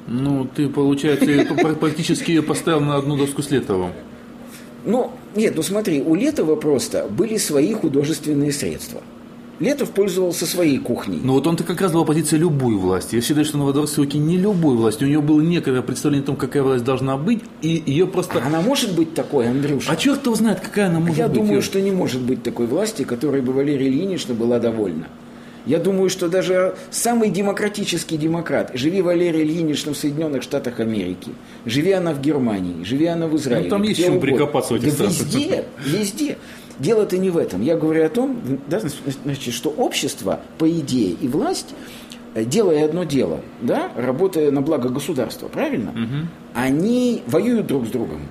Ну, 0.07 0.47
ты, 0.55 0.69
получается, 0.69 1.27
практически 1.79 2.31
ее 2.31 2.41
поставил 2.41 2.79
на 2.79 2.95
одну 2.95 3.15
доску 3.15 3.43
с 3.43 3.51
Летовым. 3.51 3.91
Ну, 4.85 5.11
нет, 5.35 5.53
ну 5.55 5.61
смотри, 5.61 6.01
у 6.01 6.15
Летова 6.15 6.55
просто 6.55 7.05
были 7.11 7.37
свои 7.37 7.75
художественные 7.75 8.53
средства. 8.53 9.03
Летов 9.59 9.89
пользовался 9.91 10.45
своей 10.45 10.77
кухней. 10.77 11.19
Но 11.23 11.33
вот 11.33 11.47
он-то 11.47 11.63
как 11.63 11.81
раз 11.81 11.91
был 11.91 12.01
оппозиция 12.01 12.37
любой 12.39 12.75
власти. 12.75 13.15
Я 13.15 13.21
считаю, 13.21 13.43
что 13.45 13.57
Новодворская 13.57 14.03
все-таки 14.05 14.19
не 14.19 14.37
любой 14.37 14.75
власти. 14.75 15.03
У 15.03 15.07
нее 15.07 15.21
было 15.21 15.41
некое 15.41 15.81
представление 15.81 16.23
о 16.23 16.27
том, 16.27 16.35
какая 16.35 16.61
власть 16.63 16.83
должна 16.83 17.17
быть, 17.17 17.39
и 17.61 17.81
ее 17.85 18.05
просто... 18.05 18.41
Она 18.43 18.61
может 18.61 18.93
быть 18.95 19.13
такой, 19.15 19.49
Андрюша? 19.49 19.91
А 19.91 19.95
черт 19.95 20.23
его 20.25 20.35
знает, 20.35 20.59
какая 20.59 20.87
она 20.87 20.99
может 20.99 21.17
Я 21.17 21.27
быть. 21.27 21.37
думаю, 21.37 21.55
Юр. 21.55 21.63
что 21.63 21.81
не 21.81 21.91
может 21.91 22.21
быть 22.21 22.43
такой 22.43 22.67
власти, 22.67 23.03
которой 23.03 23.41
бы 23.41 23.51
Валерия 23.53 23.87
Ильинична 23.87 24.35
была 24.35 24.59
довольна. 24.59 25.07
Я 25.65 25.79
думаю, 25.79 26.09
что 26.09 26.29
даже 26.29 26.75
самый 26.91 27.29
демократический 27.29 28.15
демократ, 28.15 28.71
живи 28.73 29.01
Валерия 29.01 29.43
Ильинична 29.43 29.93
в 29.93 29.97
Соединенных 29.97 30.41
Штатах 30.41 30.79
Америки, 30.79 31.31
живи 31.65 31.91
она 31.91 32.13
в 32.13 32.21
Германии, 32.21 32.85
живи 32.85 33.05
она 33.07 33.27
в 33.27 33.35
Израиле. 33.35 33.65
Ну, 33.65 33.69
там 33.71 33.83
есть 33.83 33.99
угодно. 33.99 34.21
прикопаться 34.21 34.73
в 34.75 34.77
этих 34.77 34.97
да 34.97 35.09
странах. 35.09 35.33
везде, 35.33 35.65
везде. 35.83 36.37
Дело-то 36.79 37.17
не 37.17 37.29
в 37.29 37.37
этом. 37.37 37.61
Я 37.61 37.75
говорю 37.75 38.05
о 38.05 38.09
том, 38.09 38.37
да, 38.67 38.79
значит, 39.23 39.53
что 39.53 39.69
общество, 39.69 40.41
по 40.57 40.69
идее, 40.69 41.15
и 41.19 41.27
власть, 41.27 41.73
э, 42.35 42.45
делая 42.45 42.85
одно 42.85 43.03
дело, 43.03 43.41
да, 43.61 43.91
работая 43.95 44.51
на 44.51 44.61
благо 44.61 44.89
государства, 44.89 45.47
правильно, 45.47 45.93
они 46.53 47.23
воюют 47.27 47.67
друг 47.67 47.87
с 47.87 47.89
другом. 47.89 48.21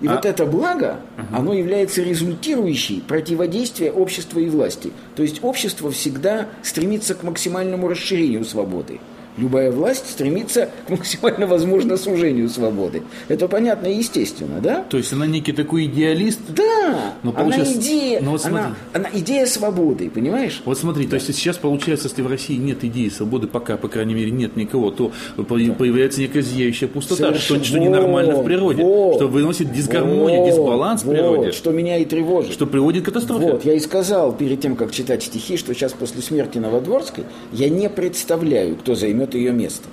И 0.00 0.06
А- 0.06 0.16
вот 0.16 0.26
это 0.26 0.44
благо, 0.44 1.00
оно 1.32 1.54
является 1.54 2.02
результирующей 2.02 3.00
противодействия 3.06 3.90
общества 3.92 4.40
и 4.40 4.48
власти. 4.50 4.90
То 5.14 5.22
есть 5.22 5.42
общество 5.42 5.90
всегда 5.92 6.48
стремится 6.62 7.14
к 7.14 7.22
максимальному 7.22 7.88
расширению 7.88 8.44
свободы. 8.44 8.98
Любая 9.36 9.72
власть 9.72 10.10
стремится 10.10 10.68
к 10.86 10.90
максимально 10.90 11.46
возможно 11.48 11.96
сужению 11.96 12.48
свободы. 12.48 13.02
Это 13.28 13.48
понятно 13.48 13.88
и 13.88 13.96
естественно, 13.96 14.60
да? 14.60 14.84
То 14.88 14.96
есть 14.96 15.12
она 15.12 15.26
некий 15.26 15.52
такой 15.52 15.86
идеалист. 15.86 16.38
Да, 16.50 16.83
Но 17.22 17.30
она 17.30 17.32
получается- 17.32 17.78
идея, 17.80 18.20
ну 18.20 18.30
вот 18.32 18.44
она, 18.46 18.74
смотри. 18.92 19.10
она 19.10 19.20
идея 19.20 19.46
свободы, 19.46 20.10
понимаешь? 20.10 20.62
Вот 20.64 20.78
смотри, 20.78 21.06
то 21.06 21.14
есть 21.16 21.26
сейчас 21.34 21.56
получается, 21.56 22.08
если 22.08 22.22
в 22.22 22.26
России 22.26 22.56
нет 22.56 22.84
идеи 22.84 23.08
свободы, 23.08 23.46
пока, 23.46 23.76
по 23.76 23.88
крайней 23.88 24.14
мере, 24.14 24.30
нет 24.30 24.56
никого, 24.56 24.90
то 24.90 25.12
по- 25.36 25.44
появляется 25.44 26.20
некая 26.20 26.42
зияющая 26.42 26.88
пустота, 26.88 27.34
что, 27.34 27.54
Совершенно- 27.54 27.64
что 27.64 27.78
ненормально 27.78 28.36
в 28.36 28.44
природе, 28.44 28.82
Вот, 28.82 29.16
что 29.16 29.28
выносит 29.28 29.72
дисгармонию, 29.72 30.40
вот, 30.40 30.50
дисбаланс 30.50 31.02
в 31.02 31.06
вот, 31.06 31.12
природе, 31.12 31.52
что 31.52 31.70
меня 31.72 31.96
и 31.98 32.04
тревожит. 32.04 32.52
что 32.52 32.66
приводит 32.66 33.02
к 33.02 33.06
катастрофе. 33.06 33.52
Вот, 33.52 33.64
я 33.64 33.74
и 33.74 33.80
сказал 33.80 34.32
перед 34.32 34.60
тем, 34.60 34.76
как 34.76 34.92
читать 34.92 35.22
стихи, 35.22 35.56
что 35.56 35.74
сейчас 35.74 35.92
после 35.92 36.22
смерти 36.22 36.58
Новодворской 36.58 37.24
я 37.52 37.68
не 37.68 37.88
представляю, 37.88 38.76
кто 38.76 38.94
займет 38.94 39.34
ее 39.34 39.52
место. 39.52 39.88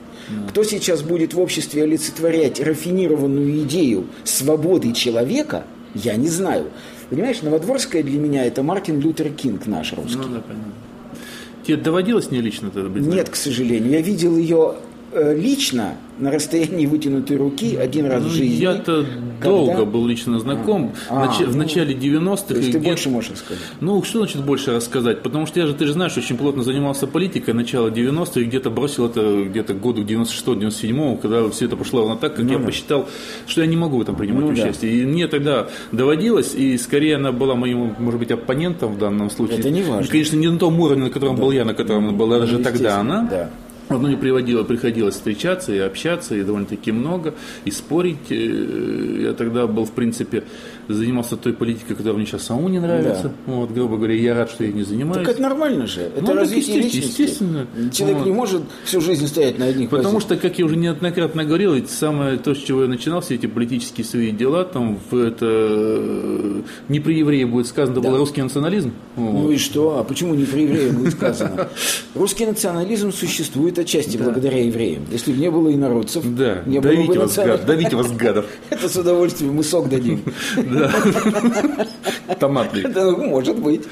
Кто 0.49 0.63
сейчас 0.63 1.01
будет 1.01 1.33
в 1.33 1.39
обществе 1.39 1.83
олицетворять 1.83 2.59
рафинированную 2.59 3.61
идею 3.63 4.05
свободы 4.23 4.93
человека, 4.93 5.65
я 5.95 6.15
не 6.15 6.27
знаю. 6.27 6.67
Понимаешь, 7.09 7.41
Новодворская 7.41 8.03
для 8.03 8.19
меня 8.19 8.45
это 8.45 8.63
Мартин 8.63 8.99
Лютер 8.99 9.29
Кинг 9.29 9.67
наш 9.67 9.93
русский. 9.93 10.17
Ну 10.17 10.23
да, 10.23 10.41
понятно. 10.41 10.73
Тебе 11.65 11.77
доводилось 11.77 12.31
не 12.31 12.41
лично 12.41 12.67
это 12.67 12.89
быть? 12.89 13.03
Нет, 13.03 13.29
к 13.29 13.35
сожалению. 13.35 13.91
Я 13.91 14.01
видел 14.01 14.35
ее 14.37 14.75
лично 15.13 15.95
на 16.19 16.29
расстоянии 16.31 16.85
вытянутой 16.85 17.35
руки 17.37 17.75
один 17.75 18.05
раз 18.05 18.21
Ну, 18.23 18.29
в 18.29 18.31
жизни. 18.31 18.55
Я-то 18.61 19.05
когда- 19.39 19.55
долго 19.55 19.85
был 19.85 20.05
лично 20.05 20.39
знаком. 20.39 20.93
А, 21.09 21.25
в, 21.25 21.29
нач- 21.41 21.45
в 21.47 21.51
ну, 21.55 21.63
начале 21.63 21.95
90-х. 21.95 22.43
То 22.53 22.55
есть 22.55 22.69
и 22.69 22.71
ты 22.73 22.77
где- 22.79 22.89
больше 22.89 23.09
можешь 23.09 23.31
рассказать. 23.31 23.63
Ну, 23.79 24.03
что 24.03 24.19
значит 24.19 24.45
больше 24.45 24.71
рассказать? 24.75 25.23
Потому 25.23 25.47
что 25.47 25.59
я 25.59 25.65
же, 25.65 25.73
ты 25.73 25.85
же 25.87 25.93
знаешь, 25.93 26.15
очень 26.15 26.37
плотно 26.37 26.61
занимался 26.63 27.07
политикой 27.07 27.53
начала 27.55 27.87
90-х, 27.89 28.39
и 28.39 28.43
где-то 28.43 28.69
бросил 28.69 29.07
это 29.07 29.43
где-то 29.45 29.73
году 29.73 30.03
96-97, 30.03 31.17
когда 31.21 31.49
все 31.49 31.65
это 31.65 31.75
пошло 31.75 32.01
ровно 32.01 32.17
так, 32.17 32.35
как 32.35 32.45
я 32.49 32.57
да. 32.59 32.65
посчитал, 32.65 33.07
что 33.47 33.61
я 33.61 33.67
не 33.67 33.77
могу 33.77 33.97
в 33.97 34.01
этом 34.01 34.15
принимать 34.15 34.41
Ну 34.45 34.47
да. 34.55 34.61
участие. 34.63 34.93
И 34.93 35.05
мне 35.05 35.27
тогда 35.27 35.67
доводилось, 35.91 36.53
и 36.53 36.77
скорее 36.77 37.15
она 37.15 37.31
была 37.31 37.55
моим, 37.55 37.95
может 37.99 38.19
быть, 38.19 38.31
оппонентом 38.31 38.93
в 38.93 38.97
данном 38.99 39.29
случае. 39.31 39.59
Это 39.59 39.69
не 39.71 39.81
важно. 39.83 40.09
Конечно, 40.11 40.35
не 40.35 40.49
на 40.49 40.59
том 40.59 40.79
уровне, 40.79 41.05
на 41.05 41.09
котором 41.09 41.35
был 41.37 41.51
я, 41.51 41.65
на 41.65 41.73
котором 41.73 42.09
она 42.09 42.13
была 42.17 42.39
даже 42.39 42.57
Ну, 42.59 42.63
тогда 42.63 42.99
она. 42.99 43.27
да. 43.29 43.49
Ну, 43.99 44.07
не 44.07 44.15
приводило, 44.15 44.63
приходилось 44.63 45.15
встречаться 45.15 45.73
и 45.73 45.79
общаться, 45.79 46.35
и 46.35 46.43
довольно-таки 46.43 46.91
много, 46.91 47.33
и 47.65 47.71
спорить. 47.71 48.31
Э, 48.31 49.21
Я 49.21 49.33
тогда 49.33 49.67
был, 49.67 49.85
в 49.85 49.91
принципе, 49.91 50.43
занимался 50.93 51.37
той 51.37 51.53
политикой, 51.53 51.95
которая 51.95 52.15
мне 52.17 52.25
сейчас 52.25 52.43
самому 52.43 52.69
не 52.69 52.79
нравится. 52.79 53.31
Вот, 53.45 53.71
грубо 53.71 53.97
говоря, 53.97 54.13
я 54.15 54.33
рад, 54.33 54.49
что 54.49 54.63
я 54.63 54.71
не 54.71 54.83
занимаюсь. 54.83 55.25
Так 55.25 55.33
это 55.35 55.41
нормально 55.41 55.87
же. 55.87 56.01
Это 56.01 56.21
Ну, 56.21 56.33
развитие 56.33 56.77
естественно, 56.77 56.83
личности. 56.83 57.21
естественно. 57.21 57.67
Человек 57.91 58.17
Вот. 58.19 58.25
не 58.27 58.31
может 58.33 58.61
всю 58.83 59.01
жизнь 59.01 59.27
стоять 59.27 59.57
на 59.59 59.65
одних 59.65 59.89
Потому 59.89 60.15
позициях. 60.15 60.39
что, 60.39 60.47
как 60.49 60.59
я 60.59 60.65
уже 60.65 60.75
неоднократно 60.75 61.43
говорил, 61.45 61.73
ведь 61.73 61.89
самое 61.89 62.37
то, 62.37 62.53
с 62.53 62.57
чего 62.59 62.83
я 62.83 62.87
начинал, 62.87 63.21
все 63.21 63.35
эти 63.35 63.45
политические 63.45 64.05
свои 64.05 64.31
дела, 64.31 64.63
там 64.65 64.99
в 65.09 65.15
это 65.17 66.61
не 66.89 66.99
при 66.99 67.19
евреи 67.19 67.43
будет 67.43 67.67
сказано, 67.67 67.99
это 67.99 68.09
был 68.09 68.17
русский 68.17 68.41
национализм. 68.41 68.91
Вот. 69.15 69.33
Ну 69.33 69.51
и 69.51 69.57
что? 69.57 69.99
А 69.99 70.03
почему 70.03 70.33
не 70.35 70.45
при 70.45 70.63
евреях 70.63 70.93
будет 70.93 71.13
сказано? 71.13 71.69
Русский 72.15 72.45
национализм 72.45 73.11
существует 73.11 73.77
отчасти 73.79 74.17
благодаря 74.17 74.63
евреям. 74.63 75.03
Если 75.11 75.31
бы 75.31 75.39
не 75.39 75.49
было 75.51 75.73
инородцев, 75.73 76.23
Да, 76.35 76.61
не 76.65 76.79
было 76.79 76.91
бы 76.91 77.15
национализма. 77.15 77.65
давите 77.67 77.95
вас, 77.95 78.11
гадов. 78.17 78.45
Это 78.69 78.89
с 78.89 78.95
удовольствием 78.95 79.53
мы 79.53 79.63
сок 79.63 79.89
дадим. 79.89 80.21
Томатный. 82.39 82.83
Да, 82.83 83.11
ну, 83.11 83.27
может 83.27 83.59
быть. 83.59 83.83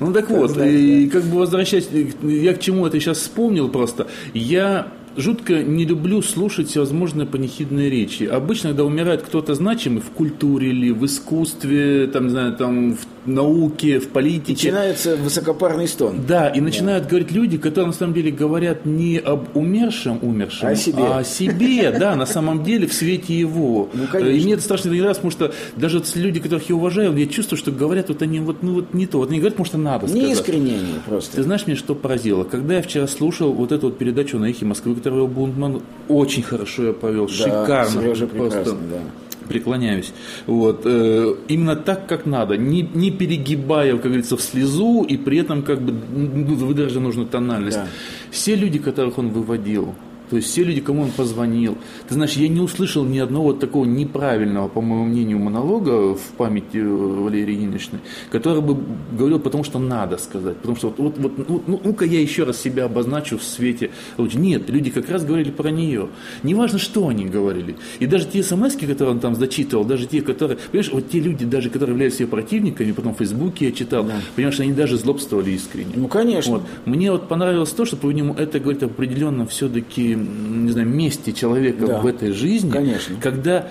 Ну 0.00 0.12
так 0.12 0.30
вот, 0.30 0.50
знает, 0.50 0.74
и 0.74 1.08
как 1.08 1.24
бы 1.24 1.38
возвращаясь, 1.38 1.88
я 2.22 2.54
к 2.54 2.60
чему 2.60 2.86
это 2.86 3.00
сейчас 3.00 3.18
вспомнил 3.18 3.68
просто, 3.68 4.06
я 4.34 4.88
жутко 5.16 5.62
не 5.62 5.84
люблю 5.84 6.22
слушать 6.22 6.68
всевозможные 6.68 7.26
панихидные 7.26 7.90
речи. 7.90 8.24
Обычно, 8.24 8.70
когда 8.70 8.84
умирает 8.84 9.22
кто-то 9.22 9.54
значимый 9.54 10.02
в 10.02 10.10
культуре 10.10 10.68
или 10.68 10.90
в 10.90 11.04
искусстве, 11.06 12.06
там, 12.06 12.24
не 12.24 12.30
знаю, 12.30 12.56
там, 12.56 12.94
в 12.94 13.06
науке, 13.26 13.98
в 13.98 14.08
политике, 14.08 14.52
Начинается 14.68 15.16
высокопарный 15.16 15.88
стон. 15.88 16.24
да, 16.26 16.48
и 16.48 16.60
начинают 16.60 17.06
говорить 17.06 17.30
люди, 17.32 17.58
которые 17.58 17.88
на 17.88 17.92
самом 17.92 18.14
деле 18.14 18.30
говорят 18.30 18.86
не 18.86 19.18
об 19.18 19.56
умершем, 19.56 20.18
умершем, 20.22 20.68
А 20.68 20.70
о 20.72 20.76
себе. 20.76 21.02
а 21.02 21.18
о 21.18 21.24
себе, 21.24 21.90
да, 21.98 22.16
на 22.16 22.26
самом 22.26 22.62
деле 22.64 22.86
в 22.86 22.92
свете 22.92 23.38
его. 23.38 23.88
Ну, 23.92 24.06
конечно. 24.10 24.32
И 24.32 24.44
мне 24.44 24.54
это 24.54 24.62
страшно 24.62 24.90
не 24.90 25.00
нравится, 25.00 25.22
потому 25.22 25.32
что 25.32 25.54
даже 25.76 26.02
люди, 26.14 26.40
которых 26.40 26.68
я 26.68 26.76
уважаю, 26.76 27.16
я 27.16 27.26
чувствую, 27.26 27.58
что 27.58 27.70
говорят 27.72 28.08
вот 28.08 28.22
они 28.22 28.40
вот, 28.40 28.62
ну, 28.62 28.74
вот 28.74 28.94
не 28.94 29.06
то. 29.06 29.18
Вот 29.18 29.30
они 29.30 29.38
говорят, 29.38 29.54
потому 29.56 29.66
что 29.66 29.78
надо 29.78 30.06
сказать. 30.06 30.22
Не 30.26 30.32
искренне 30.32 30.74
они 30.74 30.92
Ты 30.94 31.10
просто. 31.10 31.42
знаешь, 31.42 31.66
меня 31.66 31.76
что 31.76 31.94
поразило? 31.94 32.44
Когда 32.44 32.76
я 32.76 32.82
вчера 32.82 33.06
слушал 33.06 33.52
вот 33.52 33.72
эту 33.72 33.86
вот 33.86 33.98
передачу 33.98 34.38
на 34.38 34.46
эхе 34.46 34.64
Москвы, 34.64 34.94
которую 34.94 35.26
Бунтман, 35.28 35.82
очень 36.08 36.42
хорошо 36.42 36.84
я 36.86 36.92
повел, 36.92 37.28
шикарно. 37.28 37.90
Сережа 38.02 38.26
просто 38.26 38.58
прекрасно, 38.62 38.78
да. 38.90 38.98
Преклоняюсь. 39.46 40.12
Вот, 40.46 40.82
э, 40.84 41.34
именно 41.48 41.76
так, 41.76 42.06
как 42.06 42.26
надо, 42.26 42.56
не, 42.56 42.82
не 42.82 43.10
перегибая, 43.10 43.92
как 43.92 44.06
говорится, 44.06 44.36
в 44.36 44.42
слезу, 44.42 45.04
и 45.04 45.16
при 45.16 45.38
этом 45.38 45.62
как 45.62 45.80
бы 45.80 45.92
выдержать 45.92 47.02
нужную 47.02 47.28
тональность. 47.28 47.78
Да. 47.78 47.88
Все 48.30 48.54
люди, 48.56 48.78
которых 48.78 49.18
он 49.18 49.30
выводил, 49.30 49.94
то 50.30 50.36
есть 50.36 50.48
все 50.48 50.64
люди, 50.64 50.80
кому 50.80 51.02
он 51.02 51.10
позвонил. 51.10 51.76
Ты 52.08 52.14
знаешь, 52.14 52.32
я 52.32 52.48
не 52.48 52.60
услышал 52.60 53.04
ни 53.04 53.18
одного 53.18 53.52
такого 53.52 53.84
неправильного, 53.84 54.68
по 54.68 54.80
моему 54.80 55.04
мнению, 55.04 55.38
монолога 55.38 56.14
в 56.14 56.22
памяти 56.36 56.78
э, 56.78 56.86
Валерии 56.86 57.54
Ильиничны, 57.54 58.00
который 58.30 58.60
бы 58.60 58.76
говорил, 59.12 59.38
потому 59.38 59.64
что 59.64 59.78
надо 59.78 60.16
сказать. 60.18 60.56
Потому 60.56 60.76
что 60.76 60.88
вот, 60.88 60.98
вот, 60.98 61.18
вот, 61.18 61.48
ну, 61.48 61.62
ну, 61.66 61.80
ну-ка 61.84 62.04
я 62.04 62.20
еще 62.20 62.44
раз 62.44 62.60
себя 62.60 62.84
обозначу 62.84 63.38
в 63.38 63.42
свете. 63.42 63.90
Нет, 64.18 64.68
люди 64.68 64.90
как 64.90 65.08
раз 65.08 65.24
говорили 65.24 65.50
про 65.50 65.70
нее. 65.70 66.08
Неважно, 66.42 66.78
что 66.78 67.08
они 67.08 67.26
говорили. 67.26 67.76
И 67.98 68.06
даже 68.06 68.26
те 68.26 68.42
смс 68.42 68.76
которые 68.76 69.14
он 69.14 69.20
там 69.20 69.34
зачитывал, 69.34 69.84
даже 69.84 70.06
те, 70.06 70.20
которые... 70.22 70.58
Понимаешь, 70.70 70.92
вот 70.92 71.10
те 71.10 71.20
люди, 71.20 71.44
даже 71.44 71.70
которые 71.70 71.94
являются 71.94 72.22
ее 72.22 72.28
противниками, 72.28 72.92
потом 72.92 73.14
в 73.14 73.18
Фейсбуке 73.18 73.66
я 73.66 73.72
читал, 73.72 74.06
понимаешь, 74.34 74.60
они 74.60 74.72
даже 74.72 74.96
злобствовали 74.96 75.50
искренне. 75.50 75.92
Ну, 75.94 76.08
конечно. 76.08 76.52
Вот. 76.54 76.62
Мне 76.84 77.10
вот 77.10 77.28
понравилось 77.28 77.70
то, 77.70 77.84
что, 77.84 77.96
по-моему, 77.96 78.34
это 78.34 78.58
говорит 78.60 78.82
об 78.82 78.92
определенном 78.92 79.46
все-таки, 79.48 80.15
не 80.16 80.70
знаю, 80.72 80.88
месте 80.88 81.32
человека 81.32 81.86
Да. 81.86 82.00
в 82.00 82.06
этой 82.06 82.32
жизни, 82.32 82.70
Конечно. 82.70 83.16
когда 83.20 83.68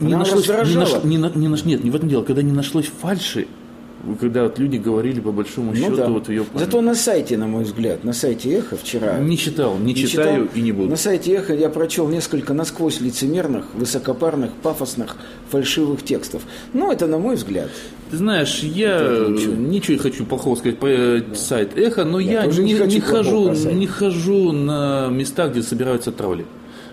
не 0.00 0.08
Она 0.14 0.20
нашлось, 0.20 0.48
не 0.48 0.76
наш- 0.76 1.04
не 1.04 1.16
не 1.36 1.48
наш- 1.48 1.64
нет, 1.64 1.84
не 1.84 1.90
в 1.90 1.94
этом 1.96 2.08
дело, 2.08 2.22
когда 2.22 2.42
не 2.42 2.52
нашлось 2.52 2.86
фальши, 2.86 3.46
когда 4.20 4.44
вот 4.44 4.58
люди 4.58 4.76
говорили 4.76 5.20
по 5.20 5.32
большому 5.32 5.72
Ну 5.72 5.76
счету 5.76 5.96
да. 5.96 6.08
вот 6.08 6.28
ее 6.28 6.44
Зато 6.54 6.80
на 6.80 6.94
сайте, 6.94 7.36
на 7.36 7.46
мой 7.46 7.64
взгляд, 7.64 8.04
на 8.04 8.12
сайте 8.12 8.50
Эхо 8.52 8.76
вчера 8.76 9.18
не 9.18 9.36
читал, 9.36 9.76
не, 9.78 9.92
Не 9.92 9.94
читаю 9.94 10.44
читал? 10.44 10.56
и 10.56 10.60
не 10.62 10.72
буду. 10.72 10.88
На 10.90 10.96
сайте 10.96 11.32
Эхо 11.32 11.54
я 11.54 11.68
прочел 11.68 12.08
несколько 12.08 12.54
насквозь 12.54 13.00
лицемерных, 13.00 13.66
высокопарных, 13.74 14.52
пафосных, 14.62 15.16
фальшивых 15.50 16.02
текстов. 16.02 16.42
Ну, 16.72 16.90
это 16.90 17.06
на 17.06 17.18
мой 17.18 17.36
взгляд. 17.36 17.70
Ты 18.10 18.16
знаешь, 18.16 18.60
я 18.62 19.26
ничего. 19.28 19.54
ничего 19.54 19.92
не 19.94 19.98
хочу 19.98 20.24
плохого 20.26 20.56
сказать 20.56 20.78
про 20.78 20.88
э, 20.88 21.22
сайт 21.34 21.76
Эхо, 21.78 22.04
но 22.04 22.18
я, 22.18 22.42
тоже 22.44 22.62
не, 22.62 22.72
не 22.72 22.86
не 22.86 23.00
хожу, 23.00 23.50
не 23.52 23.86
хожу 23.86 24.52
на 24.52 25.08
места, 25.08 25.48
где 25.48 25.62
собираются 25.62 26.10
тролли. 26.10 26.46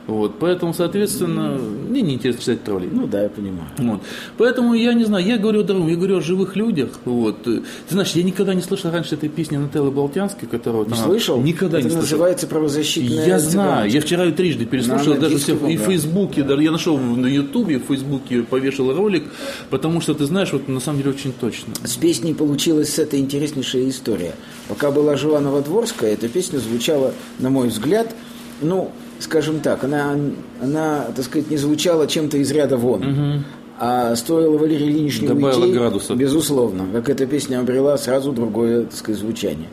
Вот, 0.07 0.39
поэтому, 0.39 0.73
соответственно, 0.73 1.57
мне 1.89 2.01
не 2.01 2.13
интересно 2.13 2.39
читать 2.41 2.63
троллей. 2.63 2.87
Ну 2.91 3.07
да, 3.07 3.23
я 3.23 3.29
понимаю. 3.29 3.67
Вот. 3.77 4.01
Поэтому 4.37 4.73
я 4.73 4.93
не 4.93 5.03
знаю, 5.03 5.25
я 5.25 5.37
говорю 5.37 5.59
о 5.59 5.63
другом, 5.63 5.87
я 5.89 5.95
говорю 5.97 6.17
о 6.17 6.21
живых 6.21 6.55
людях. 6.55 6.91
Вот. 7.03 7.43
Ты 7.43 7.61
знаешь, 7.89 8.11
я 8.13 8.23
никогда 8.23 8.53
не 8.53 8.61
слышал 8.61 8.89
раньше 8.89 9.15
этой 9.15 9.27
песни 9.27 9.57
Нателлы 9.57 9.91
Болтянской, 9.91 10.47
которую 10.47 10.85
Не 10.87 10.93
она- 10.93 11.03
слышал? 11.03 11.41
Никогда 11.41 11.79
это 11.79 11.87
не 11.87 11.91
слышал. 11.91 12.01
называется 12.03 12.47
правозащитная 12.47 13.27
Я 13.27 13.39
знаю, 13.39 13.89
я 13.91 13.99
вчера 13.99 14.23
ее 14.23 14.31
трижды 14.31 14.65
переслушал, 14.65 15.13
На 15.15 15.19
даже 15.19 15.37
все, 15.39 15.53
и 15.55 15.75
в 15.75 15.81
да. 15.81 15.85
Фейсбуке, 15.87 16.43
даже 16.43 16.63
я 16.63 16.71
нашел 16.71 16.97
на 16.97 17.27
Ютубе, 17.27 17.77
в 17.79 17.83
Фейсбуке 17.87 18.43
повешал 18.43 18.93
ролик, 18.95 19.25
потому 19.69 19.99
что 19.99 20.13
ты 20.13 20.25
знаешь, 20.25 20.53
вот 20.53 20.69
на 20.69 20.79
самом 20.79 20.99
деле 20.99 21.11
очень 21.11 21.33
точно. 21.33 21.73
С 21.83 21.95
песней 21.97 22.33
получилась 22.33 22.93
с 22.93 22.99
этой 22.99 23.19
интереснейшая 23.19 23.89
история. 23.89 24.35
Пока 24.69 24.89
была 24.91 25.17
жива 25.17 25.41
Новодворская, 25.41 26.13
эта 26.13 26.29
песня 26.29 26.59
звучала, 26.59 27.13
на 27.39 27.49
мой 27.49 27.67
взгляд, 27.67 28.15
ну, 28.61 28.91
скажем 29.19 29.59
так, 29.59 29.83
она, 29.83 30.15
она 30.61 31.05
так 31.15 31.25
сказать, 31.25 31.49
не 31.49 31.57
звучала 31.57 32.07
чем-то 32.07 32.37
из 32.37 32.51
ряда 32.51 32.77
вон. 32.77 33.43
А 33.79 34.15
стоило 34.15 34.57
Валерии 34.57 34.87
Ильиничне 34.87 35.27
Добавила 35.27 35.65
уйти, 35.65 35.77
градуса. 35.77 36.15
безусловно, 36.15 36.87
как 36.91 37.09
эта 37.09 37.27
песня 37.27 37.59
обрела 37.59 37.95
сразу 37.97 38.31
другое, 38.31 38.85
так 38.85 38.95
сказать, 38.95 39.21
звучание. 39.21 39.67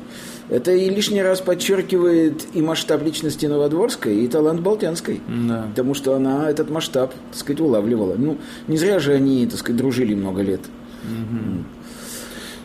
Это 0.50 0.72
и 0.72 0.90
лишний 0.90 1.22
раз 1.22 1.40
подчеркивает 1.40 2.44
и 2.52 2.60
масштаб 2.60 3.02
личности 3.02 3.46
Новодворской, 3.46 4.16
и 4.16 4.28
талант 4.28 4.60
Болтянской. 4.60 5.22
Да. 5.48 5.68
Потому 5.70 5.94
что 5.94 6.14
она 6.14 6.50
этот 6.50 6.68
масштаб, 6.68 7.14
так 7.30 7.38
сказать, 7.38 7.60
улавливала. 7.60 8.14
Ну, 8.18 8.36
не 8.68 8.76
зря 8.76 8.98
же 8.98 9.14
они, 9.14 9.46
так 9.46 9.58
сказать, 9.58 9.78
дружили 9.78 10.14
много 10.14 10.42
лет. 10.42 10.60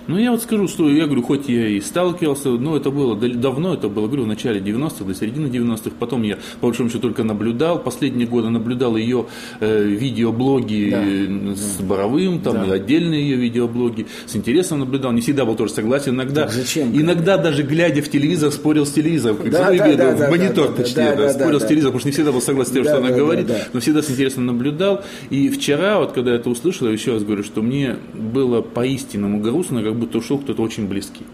Ну, 0.10 0.18
я 0.18 0.32
вот 0.32 0.42
скажу, 0.42 0.68
что 0.68 0.90
я 0.90 1.06
говорю, 1.06 1.22
хоть 1.22 1.48
я 1.50 1.68
и 1.68 1.80
сталкивался, 1.82 2.50
но 2.50 2.76
это 2.76 2.90
было 2.90 3.16
давно, 3.16 3.76
это 3.76 3.90
было, 3.90 4.08
говорю, 4.08 4.24
в 4.24 4.28
начале 4.28 4.60
90-х, 4.60 5.06
до 5.06 5.14
середины 5.14 5.46
90-х, 5.46 5.92
потом 6.00 6.24
я, 6.24 6.38
по 6.60 6.66
большому 6.68 6.90
счету, 6.90 7.02
только 7.02 7.24
наблюдал, 7.24 7.78
последние 7.78 8.28
годы 8.28 8.50
наблюдал 8.50 8.98
ее 8.98 9.28
э, 9.60 9.84
видеоблоги 9.84 10.90
Да. 10.90 11.04
э, 11.06 11.56
с 11.56 11.80
Боровым, 11.82 12.40
там, 12.40 12.56
Да. 12.56 12.66
и 12.66 12.72
отдельные 12.72 13.22
ее 13.22 13.36
видеоблоги, 13.36 14.08
с 14.26 14.36
интересом 14.36 14.80
наблюдал, 14.80 15.12
не 15.12 15.22
всегда 15.22 15.46
был 15.46 15.54
тоже 15.56 15.74
согласен, 15.74 16.16
иногда, 16.16 16.46
Так 16.46 16.54
зачем? 16.54 16.90
иногда 16.92 17.38
даже 17.38 17.62
глядя 17.62 18.02
в 18.02 18.10
телевизор, 18.10 18.52
спорил 18.52 18.88
с 18.88 18.92
телевизором, 18.92 19.38
как 19.38 19.52
Да, 19.52 19.72
да, 19.72 19.74
в 19.94 19.96
да, 19.96 20.14
да, 20.16 20.30
монитор, 20.32 20.70
да, 20.70 20.72
да, 20.76 20.84
точнее, 20.84 21.04
да, 21.12 21.16
да, 21.18 21.24
да, 21.26 21.34
спорил 21.34 21.60
да. 21.60 21.66
с 21.66 21.68
телевизором, 21.70 21.94
потому 21.94 22.00
что 22.00 22.08
не 22.08 22.14
всегда 22.14 22.32
был 22.32 22.42
согласен 22.42 22.72
с 22.72 22.74
тем, 22.74 22.84
Да, 22.84 22.90
что 22.90 22.98
она 22.98 23.10
да, 23.10 23.14
да, 23.14 23.20
говорит, 23.22 23.46
да. 23.46 23.58
но 23.74 23.80
всегда 23.80 24.02
с 24.02 24.10
интересом 24.10 24.48
наблюдал. 24.48 25.04
И 25.30 25.50
вчера, 25.50 26.00
вот 26.00 26.14
когда 26.14 26.32
я 26.32 26.38
это 26.38 26.50
услышал, 26.50 26.88
я 26.88 26.94
еще 26.94 27.14
раз 27.14 27.24
говорю, 27.24 27.44
что 27.44 27.62
мне 27.62 27.98
было 28.16 28.62
по-истинному 28.64 29.40
грустно, 29.40 29.84
как 29.84 29.99
будто 30.00 30.18
ушел 30.18 30.40
кто-то 30.40 30.62
очень 30.62 30.88
близкий. 30.88 31.26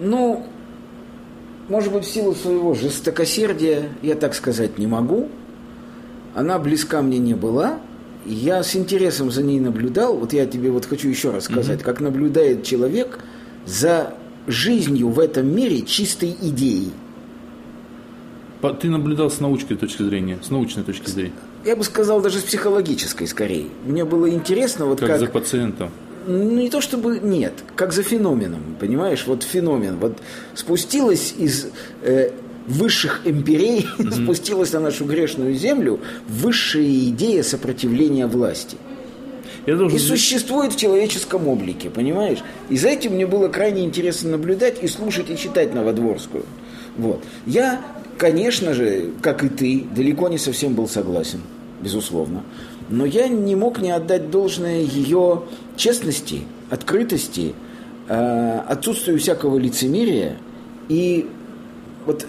Ну, 0.00 0.46
может 1.68 1.92
быть, 1.92 2.04
в 2.04 2.10
силу 2.10 2.34
своего 2.34 2.74
жестокосердия 2.74 3.90
я 4.02 4.14
так 4.16 4.34
сказать 4.34 4.78
не 4.78 4.86
могу. 4.86 5.28
Она 6.34 6.58
близка 6.58 7.02
мне 7.02 7.18
не 7.18 7.34
была. 7.34 7.78
Я 8.26 8.62
с 8.62 8.76
интересом 8.76 9.30
за 9.30 9.42
ней 9.42 9.60
наблюдал. 9.60 10.16
Вот 10.16 10.32
я 10.32 10.46
тебе 10.46 10.70
вот 10.70 10.86
хочу 10.86 11.08
еще 11.08 11.30
раз 11.30 11.44
сказать, 11.44 11.82
как 11.82 12.00
наблюдает 12.00 12.64
человек 12.64 13.20
за 13.66 14.14
жизнью 14.46 15.08
в 15.08 15.20
этом 15.20 15.46
мире 15.54 15.82
чистой 15.82 16.36
идеей. 16.40 16.92
Ты 18.80 18.90
наблюдал 18.90 19.30
с 19.30 19.40
научной 19.40 19.76
точки 19.76 20.02
зрения, 20.02 20.38
с 20.42 20.50
научной 20.50 20.82
точки 20.82 21.08
зрения, 21.08 21.32
Я 21.64 21.76
бы 21.76 21.84
сказал, 21.84 22.20
даже 22.20 22.40
с 22.40 22.42
психологической 22.42 23.26
скорее. 23.26 23.68
Мне 23.86 24.04
было 24.04 24.28
интересно, 24.28 24.84
вот 24.84 25.00
как, 25.00 25.08
как... 25.08 25.20
за 25.20 25.26
пациентом. 25.28 25.90
Не 26.26 26.68
то 26.70 26.80
чтобы 26.80 27.18
нет, 27.18 27.52
как 27.76 27.92
за 27.92 28.02
феноменом, 28.02 28.76
понимаешь, 28.78 29.24
вот 29.26 29.42
феномен. 29.42 29.98
Вот 29.98 30.18
спустилась 30.54 31.34
из 31.38 31.66
э, 32.02 32.30
высших 32.66 33.22
империй 33.24 33.86
спустилась 34.10 34.72
на 34.72 34.80
нашу 34.80 35.04
грешную 35.04 35.54
землю 35.54 36.00
высшая 36.28 37.08
идея 37.08 37.42
сопротивления 37.42 38.26
власти. 38.26 38.76
Я 39.66 39.76
должен... 39.76 39.96
И 39.96 40.00
существует 40.00 40.72
в 40.72 40.76
человеческом 40.76 41.46
облике, 41.48 41.90
понимаешь? 41.90 42.38
И 42.70 42.76
за 42.76 42.88
этим 42.88 43.12
мне 43.12 43.26
было 43.26 43.48
крайне 43.48 43.84
интересно 43.84 44.30
наблюдать 44.30 44.82
и 44.82 44.88
слушать 44.88 45.30
и 45.30 45.36
читать 45.36 45.74
Новодворскую. 45.74 46.44
Вот. 46.96 47.22
Я, 47.46 47.80
конечно 48.16 48.74
же, 48.74 49.10
как 49.22 49.44
и 49.44 49.48
ты, 49.48 49.86
далеко 49.94 50.28
не 50.28 50.38
совсем 50.38 50.74
был 50.74 50.88
согласен, 50.88 51.40
безусловно. 51.82 52.42
Но 52.88 53.04
я 53.04 53.28
не 53.28 53.54
мог 53.54 53.80
не 53.80 53.90
отдать 53.90 54.30
должное 54.30 54.80
ее 54.80 55.44
честности, 55.80 56.42
открытости, 56.68 57.54
э, 58.08 58.58
отсутствию 58.68 59.18
всякого 59.18 59.58
лицемерия 59.58 60.36
и 60.88 61.28
вот 62.06 62.26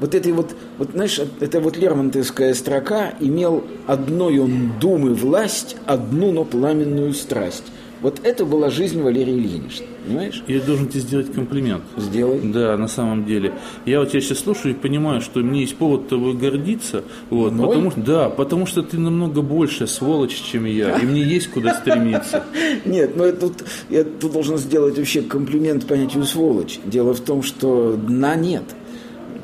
вот 0.00 0.14
этой 0.14 0.32
вот, 0.32 0.56
вот 0.78 0.90
знаешь, 0.92 1.20
это 1.40 1.60
вот 1.60 1.76
Лермонтовская 1.76 2.54
строка 2.54 3.12
имел 3.20 3.64
одной 3.86 4.38
он 4.38 4.72
думы 4.80 5.14
власть, 5.14 5.76
одну, 5.86 6.32
но 6.32 6.44
пламенную 6.44 7.12
страсть. 7.14 7.64
Вот 8.04 8.20
это 8.22 8.44
была 8.44 8.68
жизнь 8.68 9.00
Валерия 9.00 9.32
Ильинична, 9.32 9.86
понимаешь? 10.06 10.44
Я 10.46 10.60
должен 10.60 10.88
тебе 10.88 11.00
сделать 11.00 11.32
комплимент. 11.32 11.84
Сделай. 11.96 12.38
Да, 12.52 12.76
на 12.76 12.86
самом 12.86 13.24
деле. 13.24 13.54
Я 13.86 14.00
вот 14.00 14.10
тебя 14.10 14.20
сейчас 14.20 14.40
слушаю 14.40 14.74
и 14.74 14.76
понимаю, 14.76 15.22
что 15.22 15.40
мне 15.40 15.62
есть 15.62 15.74
повод 15.76 16.08
тобой 16.08 16.34
гордиться. 16.34 17.02
Вот, 17.30 17.52
Мной? 17.52 17.66
потому, 17.68 17.92
да, 17.96 18.28
потому 18.28 18.66
что 18.66 18.82
ты 18.82 18.98
намного 18.98 19.40
больше 19.40 19.86
сволочь, 19.86 20.34
чем 20.34 20.66
я. 20.66 20.98
И 20.98 21.06
мне 21.06 21.22
есть 21.22 21.48
куда 21.50 21.72
стремиться. 21.72 22.44
Нет, 22.84 23.16
ну 23.16 23.24
это 23.24 23.48
тут, 23.48 23.64
я 23.88 24.04
тут 24.04 24.32
должен 24.32 24.58
сделать 24.58 24.98
вообще 24.98 25.22
комплимент 25.22 25.86
понятию 25.86 26.24
сволочь. 26.24 26.80
Дело 26.84 27.14
в 27.14 27.20
том, 27.20 27.42
что 27.42 27.96
дна 27.96 28.34
нет. 28.34 28.64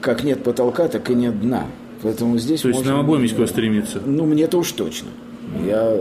Как 0.03 0.23
нет 0.23 0.45
потолка, 0.45 0.89
так 0.89 1.09
и 1.09 1.15
нет 1.15 1.41
дна. 1.41 1.65
Поэтому 2.03 2.37
здесь 2.37 2.61
То 2.61 2.69
есть 2.69 2.81
можно- 2.81 2.93
нам 2.93 3.07
обоим 3.07 3.23
есть 3.23 3.35
куда 3.37 3.47
стремиться. 3.47 4.03
Ну, 4.05 4.27
мне-то 4.27 4.59
уж 4.59 4.71
точно. 4.73 5.09
Я 5.67 5.97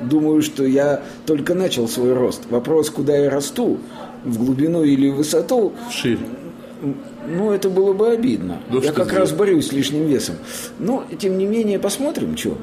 думаю, 0.00 0.42
что 0.42 0.64
я 0.64 1.02
только 1.26 1.54
начал 1.54 1.88
свой 1.88 2.12
рост. 2.12 2.42
Вопрос, 2.50 2.90
куда 2.90 3.16
я 3.16 3.30
расту, 3.30 3.78
в 4.24 4.44
глубину 4.44 4.82
или 4.82 5.08
в 5.08 5.16
высоту, 5.16 5.72
Вширь. 5.88 6.18
ну, 7.28 7.52
это 7.52 7.70
было 7.70 7.92
бы 7.92 8.08
обидно. 8.10 8.58
Да 8.70 8.78
я 8.78 8.92
как 8.92 9.12
раз 9.12 9.32
борюсь 9.32 9.68
с 9.68 9.72
лишним 9.72 10.06
весом. 10.06 10.36
Но, 10.78 11.04
тем 11.18 11.38
не 11.38 11.46
менее, 11.46 11.78
посмотрим, 11.78 12.36
что. 12.36 12.56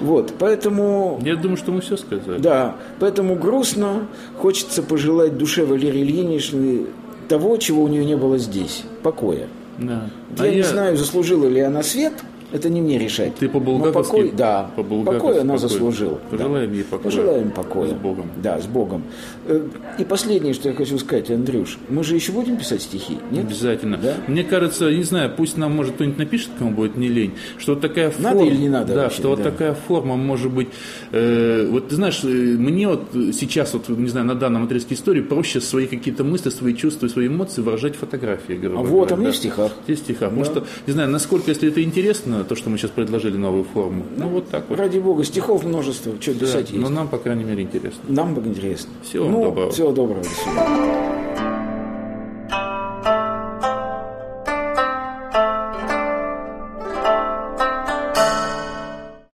Вот, 0.00 0.34
поэтому... 0.38 1.20
Я 1.22 1.36
думаю, 1.36 1.56
что 1.56 1.70
мы 1.70 1.80
все 1.80 1.96
сказали. 1.96 2.40
Да, 2.40 2.76
поэтому 2.98 3.36
грустно. 3.36 4.08
Хочется 4.36 4.82
пожелать 4.82 5.36
душе 5.38 5.64
Валерии 5.64 6.02
Ильиничны 6.02 6.86
того, 7.28 7.56
чего 7.56 7.84
у 7.84 7.88
нее 7.88 8.04
не 8.04 8.16
было 8.16 8.38
здесь. 8.38 8.82
Покоя. 9.02 9.46
Да. 9.78 10.10
Я, 10.38 10.44
А 10.44 10.48
не 10.48 10.62
знаю, 10.62 10.96
заслужила 10.96 11.46
ли 11.46 11.60
она 11.60 11.82
свет, 11.82 12.14
это 12.52 12.68
не 12.68 12.80
мне 12.80 12.98
решать. 12.98 13.34
Ты 13.36 13.46
Но 13.46 13.52
по-булгаковски? 13.52 14.10
покой, 14.12 14.32
да, 14.36 14.70
По-булгаковски 14.76 15.26
покой 15.26 15.40
она 15.40 15.58
заслужила. 15.58 16.20
Пожелаем 16.30 16.70
да. 16.70 16.76
ей 16.76 16.84
покоя. 16.84 17.04
Пожелаем 17.04 17.50
покоя. 17.50 17.88
С 17.88 17.92
Богом. 17.92 18.30
Да, 18.42 18.60
с 18.60 18.66
Богом. 18.66 19.02
Э, 19.46 19.66
И 19.98 20.04
последнее, 20.04 20.54
что 20.54 20.68
я 20.68 20.74
хочу 20.74 20.98
сказать, 20.98 21.30
Андрюш, 21.30 21.78
мы 21.88 22.04
же 22.04 22.14
еще 22.14 22.32
будем 22.32 22.56
писать 22.56 22.82
стихи, 22.82 23.18
нет? 23.30 23.46
Обязательно. 23.46 23.96
Да? 23.96 24.14
Мне 24.28 24.44
кажется, 24.44 24.90
не 24.90 25.02
знаю, 25.02 25.32
пусть 25.36 25.56
нам, 25.56 25.74
может, 25.74 25.94
кто-нибудь 25.94 26.18
напишет, 26.18 26.50
кому 26.58 26.70
будет 26.72 26.96
не 26.96 27.08
лень, 27.08 27.32
что 27.58 27.72
вот 27.74 27.80
такая 27.82 28.10
форма... 28.10 28.30
Надо 28.30 28.44
или 28.44 28.56
не 28.56 28.68
надо 28.68 28.94
Да, 28.94 29.02
вообще, 29.04 29.18
что 29.18 29.28
вот 29.30 29.38
да. 29.42 29.50
такая 29.50 29.74
форма 29.74 30.16
может 30.16 30.52
быть... 30.52 30.68
э, 31.12 31.68
вот 31.70 31.88
ты 31.88 31.94
знаешь, 31.96 32.20
э, 32.24 32.26
мне 32.26 32.88
вот 32.88 33.04
сейчас, 33.12 33.72
вот, 33.74 33.88
не 33.88 34.08
знаю, 34.08 34.26
на 34.26 34.34
данном 34.34 34.64
отрезке 34.64 34.94
истории 34.94 35.20
проще 35.22 35.60
свои 35.60 35.86
какие-то 35.86 36.24
мысли, 36.24 36.50
свои 36.50 36.74
чувства, 36.74 37.08
свои 37.08 37.28
эмоции 37.28 37.62
выражать 37.62 37.96
фотографии, 37.96 38.54
грубо 38.54 38.80
А 38.80 38.82
говоря, 38.82 38.92
вот, 38.96 39.12
а 39.12 39.16
мне 39.16 39.26
да. 39.26 39.32
в 39.32 39.36
стихах. 39.36 39.72
В 39.86 39.94
стихах. 39.94 40.30
Потому 40.30 40.44
что, 40.44 40.64
не 40.86 40.92
знаю, 40.92 41.10
насколько, 41.10 41.50
если 41.50 41.68
это 41.68 41.82
интересно, 41.82 42.41
то, 42.44 42.54
что 42.56 42.70
мы 42.70 42.78
сейчас 42.78 42.90
предложили 42.90 43.36
новую 43.36 43.64
форму. 43.64 44.04
Ну, 44.16 44.28
вот 44.28 44.48
так 44.48 44.64
вот. 44.68 44.78
Ради 44.78 44.98
Бога, 44.98 45.24
стихов 45.24 45.64
множество, 45.64 46.12
что 46.20 46.34
Да, 46.34 46.40
писать 46.40 46.70
есть. 46.70 46.82
но 46.82 46.88
нам, 46.88 47.08
по 47.08 47.18
крайней 47.18 47.44
мере, 47.44 47.62
интересно. 47.62 48.00
Нам 48.08 48.34
бы 48.34 48.42
интересно. 48.48 48.90
Всего 49.02 49.24
вам 49.24 49.32
ну, 49.32 49.44
доброго. 49.44 49.70
Всего 49.70 49.92
доброго, 49.92 50.22
до 50.22 50.28
свидания. 50.28 51.31